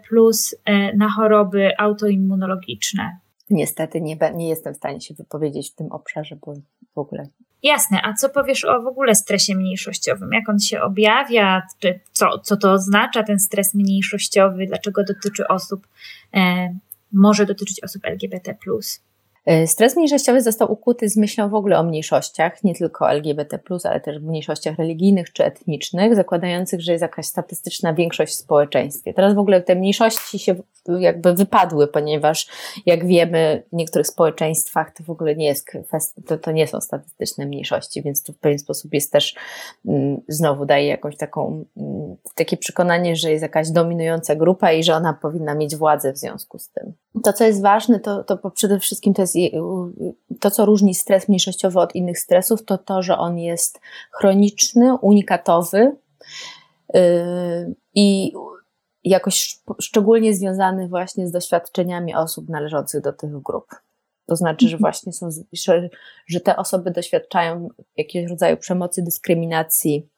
[0.65, 3.17] e, na choroby autoimmunologiczne.
[3.51, 6.55] Niestety nie, nie jestem w stanie się wypowiedzieć w tym obszarze, bo
[6.95, 7.29] w ogóle.
[7.63, 10.33] Jasne, a co powiesz o w ogóle stresie mniejszościowym?
[10.33, 11.63] Jak on się objawia?
[11.79, 14.67] Czy co, co to oznacza ten stres mniejszościowy?
[14.67, 15.87] Dlaczego dotyczy osób,
[16.35, 16.69] e,
[17.13, 18.55] może dotyczyć osób LGBT?
[19.47, 24.01] E, stres mniejszościowy został ukuty z myślą w ogóle o mniejszościach, nie tylko LGBT, ale
[24.01, 29.15] też mniejszościach religijnych czy etnicznych, zakładających, że jest jakaś statystyczna większość w społeczeństwie.
[29.15, 30.55] Teraz w ogóle te mniejszości się
[30.99, 32.49] jakby wypadły, ponieważ
[32.87, 35.67] jak wiemy, w niektórych społeczeństwach to w ogóle nie jest
[36.27, 39.35] to, to nie są statystyczne mniejszości, więc to w pewien sposób jest też
[39.87, 44.95] mm, znowu daje jakąś taką mm, takie przekonanie, że jest jakaś dominująca grupa i że
[44.95, 46.93] ona powinna mieć władzę w związku z tym.
[47.25, 49.36] To, co jest ważne, to, to przede wszystkim to jest
[50.41, 53.81] to, co różni stres mniejszościowy od innych stresów, to to, że on jest
[54.13, 55.97] chroniczny, unikatowy
[56.95, 57.01] yy,
[57.95, 58.33] i
[59.05, 63.67] jakoś szczególnie związany właśnie z doświadczeniami osób należących do tych grup.
[64.27, 64.81] To znaczy, że mhm.
[64.81, 65.89] właśnie są, że,
[66.27, 70.09] że te osoby doświadczają jakiegoś rodzaju przemocy, dyskryminacji,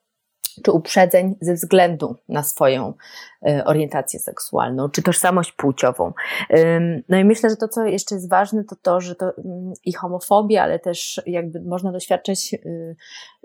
[0.62, 2.92] czy uprzedzeń ze względu na swoją
[3.46, 6.12] e, orientację seksualną, czy tożsamość płciową.
[7.08, 9.92] No i myślę, że to, co jeszcze jest ważne, to to, że to mm, i
[9.92, 12.54] homofobia, ale też jakby można doświadczać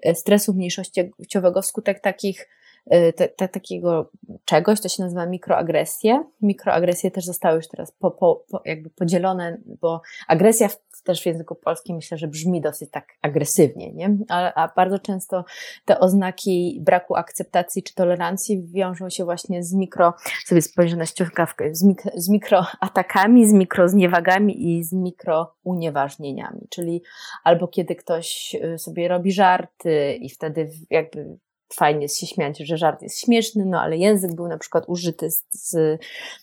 [0.05, 2.47] y, stresu mniejszościowego wskutek takich
[2.93, 4.09] Y, te, te, takiego
[4.45, 6.24] czegoś, to się nazywa mikroagresje.
[6.41, 11.26] Mikroagresje też zostały już teraz po, po, po jakby podzielone, bo agresja w, też w
[11.26, 14.18] języku polskim myślę, że brzmi dosyć tak agresywnie, nie?
[14.30, 15.45] A, a bardzo często
[15.86, 20.14] te oznaki braku akceptacji czy tolerancji wiążą się właśnie z mikro,
[20.45, 27.04] sobie spojrzę na ściągawkę, z, mik, z mikroatakami, z mikrozniewagami i z mikrounieważnieniami, czyli
[27.43, 31.38] albo kiedy ktoś y, sobie robi żarty i wtedy jakby
[31.74, 35.32] fajnie jest się śmiać, że żart jest śmieszny, no ale język był na przykład użyty
[35.32, 36.01] z, z,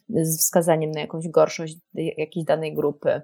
[0.09, 3.21] z wskazaniem na jakąś gorszość jakiejś danej grupy.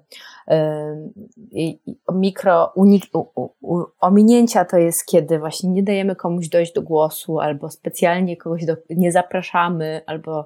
[1.51, 1.79] I,
[2.13, 7.39] mikro unik, u, u, ominięcia to jest, kiedy właśnie nie dajemy komuś dojść do głosu,
[7.39, 10.45] albo specjalnie kogoś do, nie zapraszamy, albo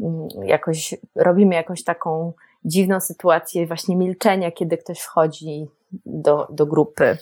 [0.00, 2.32] mm, jakoś robimy jakąś taką
[2.64, 5.68] dziwną sytuację właśnie milczenia, kiedy ktoś wchodzi
[6.06, 7.18] do, do grupy.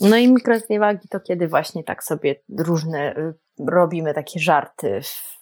[0.00, 3.34] No i mikrozniewagi to kiedy właśnie tak sobie różne y,
[3.66, 5.00] robimy takie żarty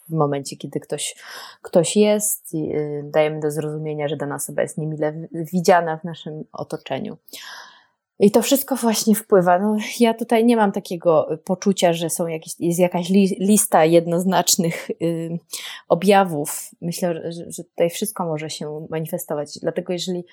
[0.08, 1.16] w momencie, kiedy ktoś,
[1.62, 7.16] ktoś jest y, dajemy do zrozumienia, że dana osoba jest niemile widziana w naszym otoczeniu.
[8.18, 9.58] I to wszystko właśnie wpływa.
[9.58, 14.90] No, ja tutaj nie mam takiego poczucia, że są jakieś, jest jakaś li, lista jednoznacznych
[14.90, 15.38] y,
[15.88, 16.70] objawów.
[16.80, 19.58] Myślę, że, że tutaj wszystko może się manifestować.
[19.58, 20.24] Dlatego, jeżeli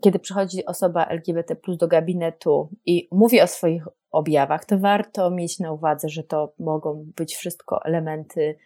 [0.00, 5.72] kiedy przychodzi osoba LGBT do gabinetu i mówi o swoich objawach, to warto mieć na
[5.72, 8.56] uwadze, że to mogą być wszystko elementy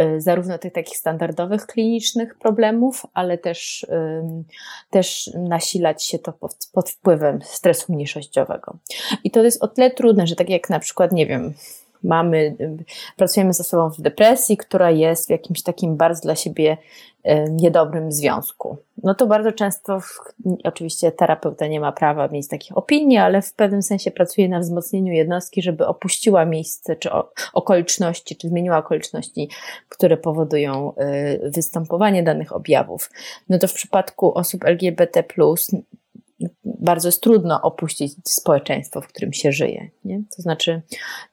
[0.00, 3.86] Y, zarówno tych takich standardowych klinicznych problemów, ale też,
[4.90, 8.76] też nasilać się to pod, pod wpływem stresu mniejszościowego.
[9.24, 11.54] I to jest o tyle trudne, że tak jak na przykład, nie wiem,
[12.02, 12.56] mamy,
[13.16, 16.76] pracujemy ze sobą w depresji, która jest w jakimś takim bardzo dla siebie
[17.50, 18.76] niedobrym związku.
[19.02, 20.00] No to bardzo często,
[20.64, 25.12] oczywiście terapeuta nie ma prawa mieć takich opinii, ale w pewnym sensie pracuje na wzmocnieniu
[25.12, 27.10] jednostki, żeby opuściła miejsce czy
[27.52, 29.48] okoliczności, czy zmieniła okoliczności,
[29.88, 30.92] które powodują
[31.44, 33.10] y, występowanie danych objawów.
[33.48, 35.22] No to w przypadku osób LGBT,
[36.64, 39.90] bardzo jest trudno opuścić społeczeństwo, w którym się żyje.
[40.04, 40.22] Nie?
[40.36, 40.82] To znaczy,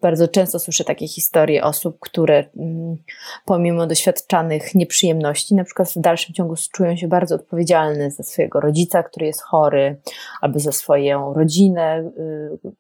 [0.02, 2.98] bardzo często słyszę takie historie osób, które mm,
[3.46, 9.04] pomimo doświadczanych nieprzyjemności, na przykład w dalszym ciągu czują się bardzo odpowiedzialne za swojego rodzica,
[9.04, 9.98] który jest chory,
[10.42, 12.72] albo za swoją rodzinę, y,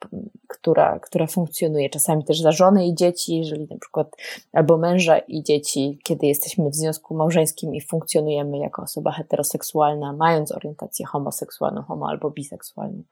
[0.48, 4.16] która, która funkcjonuje, czasami też za żonę i dzieci, jeżeli na przykład
[4.54, 10.52] albo męża i dzieci, kiedy jesteśmy w związku małżeńskim i funkcjonujemy jako osoba heteroseksualna, mając
[10.52, 13.04] orientację homoseksualną, homo albo biseksualną.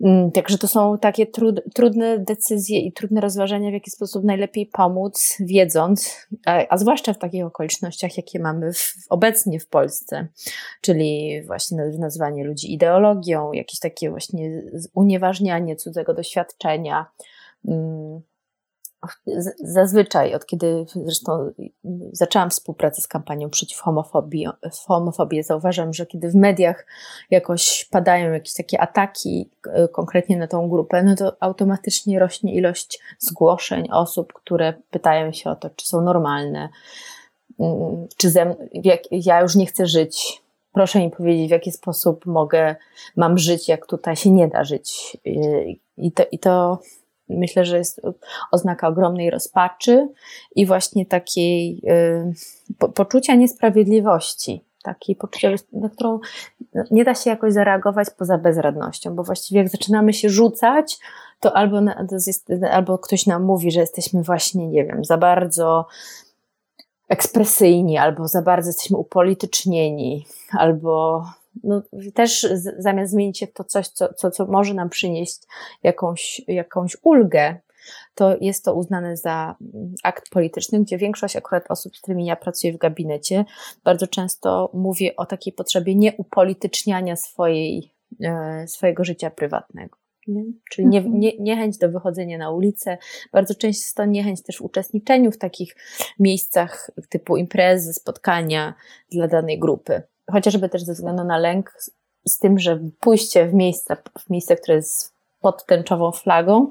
[0.00, 4.66] Mm, także to są takie trud, trudne decyzje i trudne rozważania, w jaki sposób najlepiej
[4.66, 10.28] pomóc, wiedząc, a, a zwłaszcza w takich okolicznościach, jakie mamy w, obecnie w Polsce,
[10.80, 14.62] czyli właśnie nazywanie ludzi ideologią, jakieś takie właśnie
[14.94, 17.06] unieważnianie cudzego doświadczenia.
[17.66, 18.20] Hmm
[19.58, 21.50] Zazwyczaj, od kiedy zresztą
[22.12, 24.46] zaczęłam współpracę z kampanią przeciw homofobii,
[24.86, 26.86] homofobii, zauważam, że kiedy w mediach
[27.30, 33.00] jakoś padają jakieś takie ataki e, konkretnie na tą grupę, no to automatycznie rośnie ilość
[33.18, 36.68] zgłoszeń osób, które pytają się o to, czy są normalne,
[37.60, 40.42] mm, czy ze, jak, ja już nie chcę żyć.
[40.72, 42.76] Proszę mi powiedzieć, w jaki sposób mogę,
[43.16, 45.16] mam żyć, jak tutaj się nie da żyć.
[45.96, 46.78] I to, i to
[47.38, 48.00] myślę, że jest
[48.50, 50.08] oznaka ogromnej rozpaczy
[50.54, 52.34] i właśnie takiej y,
[52.78, 54.64] po, poczucia niesprawiedliwości.
[54.82, 56.20] Takiej poczucia, na którą
[56.90, 60.98] nie da się jakoś zareagować poza bezradnością, bo właściwie jak zaczynamy się rzucać,
[61.40, 65.18] to albo, na, to jest, albo ktoś nam mówi, że jesteśmy właśnie, nie wiem, za
[65.18, 65.86] bardzo
[67.08, 71.24] ekspresyjni, albo za bardzo jesteśmy upolitycznieni, albo
[71.62, 71.82] no,
[72.14, 72.46] też
[72.78, 75.42] zamiast zmienić się w to coś, co, co, co może nam przynieść
[75.82, 77.56] jakąś, jakąś ulgę,
[78.14, 79.56] to jest to uznane za
[80.02, 83.44] akt polityczny, gdzie większość akurat osób, z którymi ja pracuję w gabinecie,
[83.84, 87.94] bardzo często mówi o takiej potrzebie nieupolityczniania swojej,
[88.24, 89.98] e, swojego życia prywatnego.
[90.26, 90.44] Nie?
[90.70, 91.20] Czyli nie, mhm.
[91.20, 92.98] nie, niechęć do wychodzenia na ulicę,
[93.32, 95.76] bardzo często niechęć też w uczestniczeniu w takich
[96.18, 98.74] miejscach typu imprezy, spotkania
[99.10, 101.74] dla danej grupy chociażby też ze względu na lęk
[102.26, 106.68] z tym, że pójście w miejsce, w miejsce, które jest pod tęczową flagą,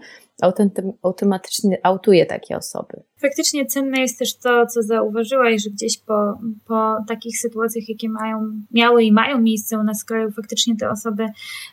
[1.01, 3.03] automatycznie autuje takie osoby.
[3.21, 8.51] Faktycznie cenne jest też to, co zauważyłaś, że gdzieś po, po takich sytuacjach, jakie mają,
[8.71, 11.25] miały i mają miejsce u nas w kraju, faktycznie te osoby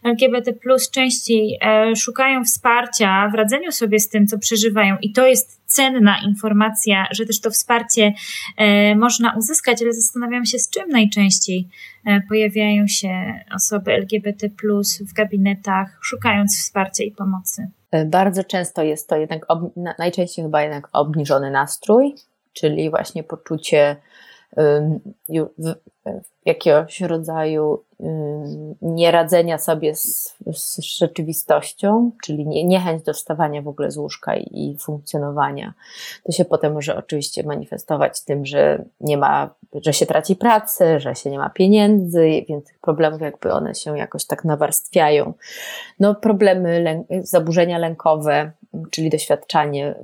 [0.04, 5.26] LGBT plus częściej e, szukają wsparcia w radzeniu sobie z tym, co przeżywają i to
[5.26, 8.12] jest cenna informacja, że też to wsparcie
[8.56, 11.68] e, można uzyskać, ale zastanawiam się, z czym najczęściej
[12.04, 17.70] e, pojawiają się osoby LGBT plus w gabinetach, szukając wsparcia i pomocy.
[17.90, 19.46] E, bardzo często jest to jednak,
[19.98, 22.14] najczęściej chyba jednak obniżony nastrój,
[22.52, 23.96] czyli właśnie poczucie
[26.44, 27.84] jakiegoś rodzaju
[28.82, 34.70] nieradzenia sobie z, z rzeczywistością, czyli nie, niechęć do wstawania w ogóle z łóżka i,
[34.70, 35.74] i funkcjonowania.
[36.24, 41.14] To się potem może oczywiście manifestować tym, że nie ma, że się traci pracę, że
[41.14, 45.34] się nie ma pieniędzy, więc tych problemów jakby one się jakoś tak nawarstwiają.
[46.00, 48.52] No problemy, lęk, zaburzenia lękowe,
[48.90, 49.94] czyli doświadczanie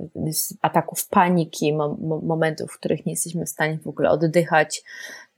[0.61, 1.73] ataków paniki,
[2.23, 4.83] momentów, w których nie jesteśmy w stanie w ogóle oddychać,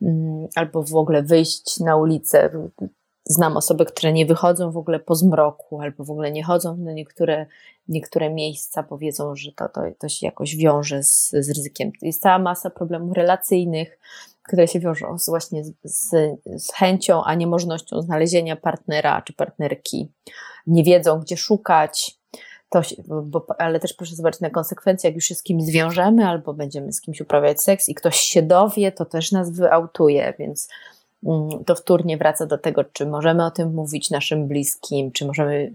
[0.02, 2.50] mm, albo w ogóle wyjść na ulicę.
[3.28, 6.94] Znam osoby, które nie wychodzą w ogóle po zmroku, albo w ogóle nie chodzą na
[6.94, 7.46] niektóre,
[7.88, 11.92] niektóre miejsca, bo wiedzą, że to, to, to się jakoś wiąże z, z ryzykiem.
[12.02, 14.00] Jest cała masa problemów relacyjnych,
[14.44, 20.12] które się wiążą z, właśnie z, z, chęcią, a niemożnością znalezienia partnera czy partnerki.
[20.68, 22.20] Nie wiedzą, gdzie szukać,
[22.70, 26.54] to, bo, ale też proszę zobaczyć na konsekwencje, jak już się z kimś zwiążemy albo
[26.54, 30.68] będziemy z kimś uprawiać seks i ktoś się dowie, to też nas wyautuje, więc
[31.66, 35.72] to wtórnie wraca do tego, czy możemy o tym mówić naszym bliskim, czy możemy,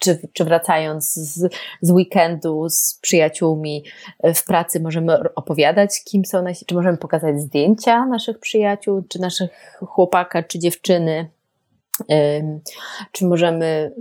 [0.00, 3.84] czy, czy wracając z, z weekendu z przyjaciółmi
[4.22, 9.20] e, w pracy, możemy opowiadać, kim są nasi, czy możemy pokazać zdjęcia naszych przyjaciół, czy
[9.20, 11.30] naszych chłopaka, czy dziewczyny,
[13.12, 13.92] czy możemy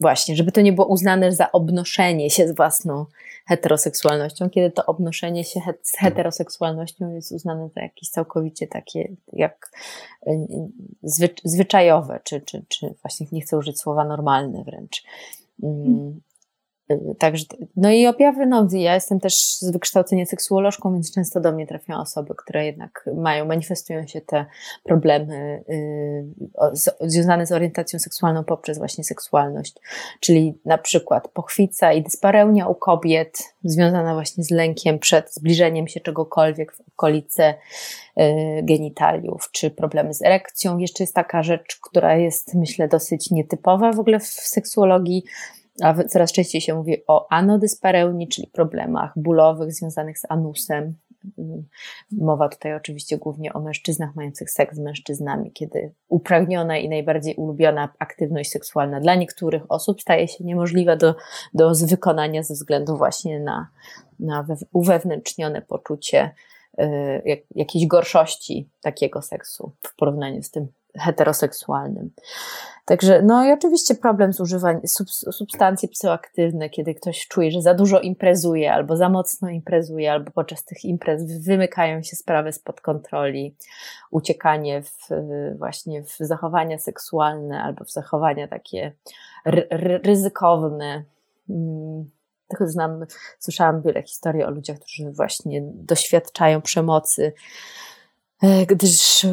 [0.00, 3.06] Właśnie, żeby to nie było uznane za obnoszenie się z własną
[3.46, 9.70] heteroseksualnością, kiedy to obnoszenie się z heteroseksualnością jest uznane za jakieś całkowicie takie jak
[10.26, 10.30] y,
[11.44, 15.04] zwyczajowe, czy, czy, czy właśnie nie chcę użyć słowa normalne wręcz.
[17.18, 17.44] Także,
[17.76, 22.00] no i objawy, no ja jestem też z wykształcenia seksuolożką, więc często do mnie trafiają
[22.00, 24.46] osoby, które jednak mają, manifestują się te
[24.84, 29.74] problemy yy, związane z orientacją seksualną poprzez właśnie seksualność,
[30.20, 36.00] czyli na przykład pochwica i dyspareunia u kobiet, związana właśnie z lękiem przed zbliżeniem się
[36.00, 37.54] czegokolwiek w okolice
[38.16, 38.26] yy,
[38.62, 40.78] genitaliów, czy problemy z erekcją.
[40.78, 45.24] Jeszcze jest taka rzecz, która jest myślę dosyć nietypowa w ogóle w seksuologii,
[45.82, 50.94] a coraz częściej się mówi o anodyspareunii, czyli problemach bólowych związanych z anusem.
[52.12, 57.88] Mowa tutaj oczywiście głównie o mężczyznach mających seks z mężczyznami, kiedy upragniona i najbardziej ulubiona
[57.98, 61.14] aktywność seksualna dla niektórych osób staje się niemożliwa do,
[61.54, 63.68] do wykonania ze względu właśnie na,
[64.20, 66.34] na uwewnętrznione poczucie
[66.80, 72.10] y, jak, jakiejś gorszości takiego seksu w porównaniu z tym heteroseksualnym.
[72.84, 77.74] Także, no i oczywiście problem z używaniem sub, substancji psychoaktywnych, kiedy ktoś czuje, że za
[77.74, 83.56] dużo imprezuje, albo za mocno imprezuje, albo podczas tych imprez wymykają się sprawy spod kontroli,
[84.10, 85.08] uciekanie w,
[85.58, 88.92] właśnie w zachowania seksualne, albo w zachowania takie
[90.04, 91.04] ryzykowne.
[91.48, 92.10] Hmm
[92.60, 93.06] znam,
[93.38, 97.32] słyszałam wiele historii o ludziach, którzy właśnie doświadczają przemocy,
[98.42, 99.26] e, gdyż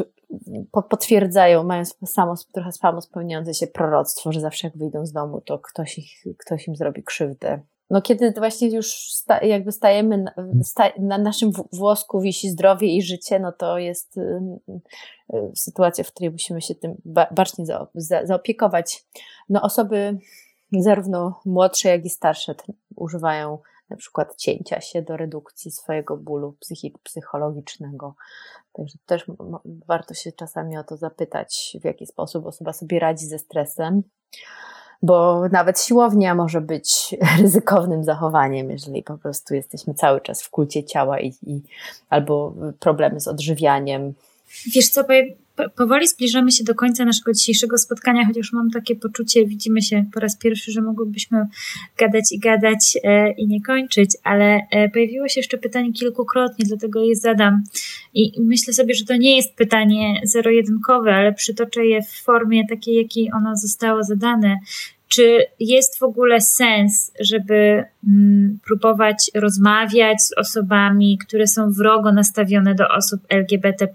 [0.89, 5.59] potwierdzają, mają samo, trochę samo spełniające się proroctwo, że zawsze jak wyjdą z domu, to
[5.59, 7.61] ktoś, ich, ktoś im zrobi krzywdę.
[7.89, 13.01] No kiedy właśnie już sta, jakby stajemy, na, sta, na naszym włosku wisi zdrowie i
[13.01, 14.41] życie, no to jest y,
[15.33, 19.05] y, sytuacja, w której musimy się tym ba, bacznie za, za, zaopiekować.
[19.49, 20.17] No osoby
[20.79, 22.55] zarówno młodsze, jak i starsze
[22.95, 23.57] używają
[23.89, 26.57] na przykład cięcia się do redukcji swojego bólu
[27.03, 28.15] psychologicznego.
[28.73, 29.25] Także też
[29.87, 34.03] warto się czasami o to zapytać, w jaki sposób osoba sobie radzi ze stresem,
[35.01, 40.83] bo nawet siłownia może być ryzykownym zachowaniem, jeżeli po prostu jesteśmy cały czas w kulcie
[40.83, 41.61] ciała i, i
[42.09, 44.13] albo problemy z odżywianiem.
[44.75, 45.03] Wiesz co,
[45.75, 50.19] powoli zbliżamy się do końca naszego dzisiejszego spotkania, chociaż mam takie poczucie, widzimy się po
[50.19, 51.45] raz pierwszy, że mogłybyśmy
[51.97, 57.03] gadać i gadać e, i nie kończyć, ale e, pojawiło się jeszcze pytanie kilkukrotnie, dlatego
[57.03, 57.63] je zadam.
[58.13, 62.95] I myślę sobie, że to nie jest pytanie zero-jedynkowe, ale przytoczę je w formie takiej,
[62.95, 64.57] jakiej ono zostało zadane.
[65.15, 72.75] Czy jest w ogóle sens, żeby mm, próbować rozmawiać z osobami, które są wrogo nastawione
[72.75, 73.87] do osób LGBT?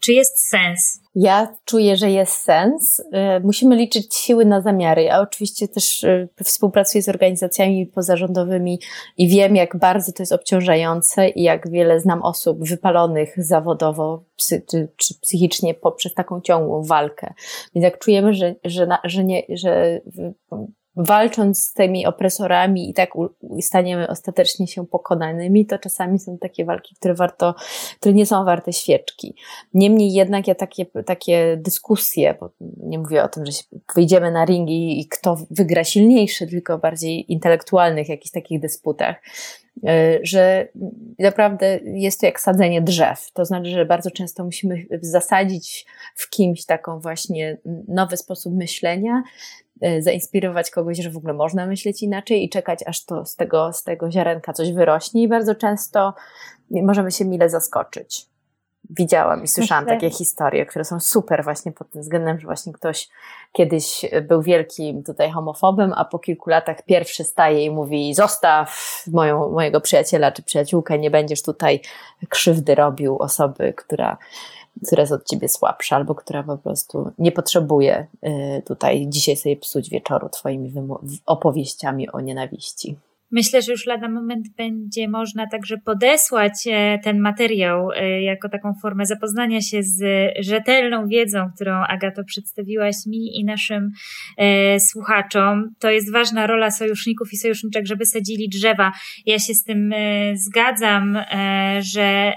[0.00, 1.00] Czy jest sens?
[1.14, 3.00] Ja czuję, że jest sens.
[3.00, 3.04] Y,
[3.44, 5.02] musimy liczyć siły na zamiary.
[5.02, 8.80] Ja oczywiście też y, współpracuję z organizacjami pozarządowymi
[9.16, 14.62] i wiem, jak bardzo to jest obciążające i jak wiele znam osób wypalonych zawodowo psy,
[14.70, 14.88] czy,
[15.22, 17.34] psychicznie poprzez taką ciągłą walkę.
[17.74, 20.00] Więc jak czujemy, że, że, że, nie, że
[20.98, 23.10] walcząc z tymi opresorami i tak
[23.60, 27.54] staniemy ostatecznie się pokonanymi, to czasami są takie walki, które warto,
[28.00, 29.34] które nie są warte świeczki.
[29.74, 33.52] Niemniej jednak ja takie, takie dyskusje, bo nie mówię o tym, że
[33.94, 39.16] wyjdziemy na ringi i kto wygra silniejszy, tylko bardziej intelektualnych jakichś takich dysputach,
[39.86, 40.68] e, że
[41.18, 43.30] naprawdę jest to jak sadzenie drzew.
[43.32, 49.22] To znaczy, że bardzo często musimy zasadzić w kimś taką właśnie nowy sposób myślenia,
[49.98, 53.82] zainspirować kogoś, że w ogóle można myśleć inaczej i czekać, aż to z tego, z
[53.82, 56.14] tego ziarenka coś wyrośnie i bardzo często
[56.70, 58.26] możemy się mile zaskoczyć.
[58.90, 63.08] Widziałam i słyszałam takie historie, które są super właśnie pod tym względem, że właśnie ktoś
[63.52, 69.50] kiedyś był wielkim tutaj homofobem, a po kilku latach pierwszy staje i mówi zostaw moją,
[69.50, 71.80] mojego przyjaciela czy przyjaciółkę, nie będziesz tutaj
[72.28, 74.16] krzywdy robił osoby, która
[74.86, 78.06] która jest od ciebie słabsza, albo która po prostu nie potrzebuje
[78.58, 80.72] y, tutaj dzisiaj sobie psuć wieczoru twoimi
[81.26, 82.96] opowieściami o nienawiści.
[83.30, 88.74] Myślę, że już lada moment będzie można także podesłać e, ten materiał e, jako taką
[88.82, 90.02] formę zapoznania się z
[90.40, 93.90] rzetelną wiedzą, którą Agato przedstawiłaś mi i naszym
[94.36, 95.74] e, słuchaczom.
[95.78, 98.92] To jest ważna rola sojuszników i sojuszniczek, żeby sadzili drzewa.
[99.26, 99.94] Ja się z tym
[100.34, 101.18] zgadzam,
[101.80, 102.32] że,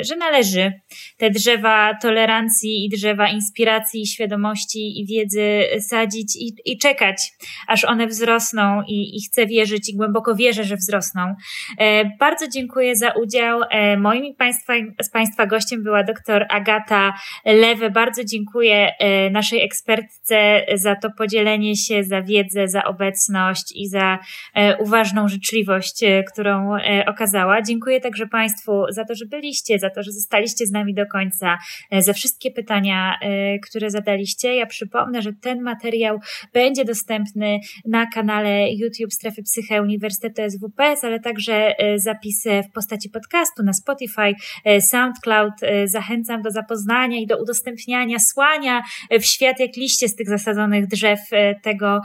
[0.00, 0.72] że należy
[1.16, 7.32] te drzewa tolerancji i drzewa inspiracji, i świadomości i wiedzy sadzić i, i czekać,
[7.68, 11.34] aż one wzrosną i, i chcę wierzyć i głęboko wierzę, że wzrosną.
[11.78, 13.60] E, bardzo dziękuję za udział.
[13.70, 14.72] E, moim państwa,
[15.02, 17.14] z Państwa gościem była dr Agata
[17.44, 17.90] Lewe.
[17.90, 24.18] Bardzo dziękuję e, naszej ekspertce za to podzielenie się, za wiedzę, za obecność i za
[24.78, 26.76] uważną życzliwość, którą
[27.06, 27.62] okazała.
[27.62, 31.58] Dziękuję także Państwu za to, że byliście, za to, że zostaliście z nami do końca,
[31.98, 33.18] za wszystkie pytania,
[33.68, 34.56] które zadaliście.
[34.56, 36.20] Ja przypomnę, że ten materiał
[36.52, 42.72] będzie dostępny na kanale YouTube Strefy Psyche Uniwersytetu Uniwersytetu SWPS, ale także e, zapisy w
[42.72, 45.52] postaci podcastu na Spotify, e, SoundCloud.
[45.62, 48.82] E, zachęcam do zapoznania i do udostępniania, słania
[49.20, 51.20] w świat jak liście z tych zasadzonych drzew
[51.62, 52.00] tego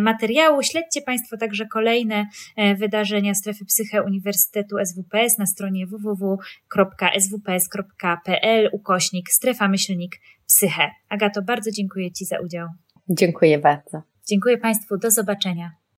[0.00, 0.62] materiału.
[0.62, 2.26] Śledźcie Państwo także kolejne
[2.76, 6.42] wydarzenia strefy psyche Uniwersytetu SWPS na stronie www.swps.pl
[8.72, 10.90] ukośnik strefa myślnik psyche.
[11.08, 12.68] Agato, bardzo dziękuję Ci za udział.
[13.08, 14.02] Dziękuję bardzo.
[14.28, 14.98] Dziękuję Państwu.
[14.98, 15.81] Do zobaczenia.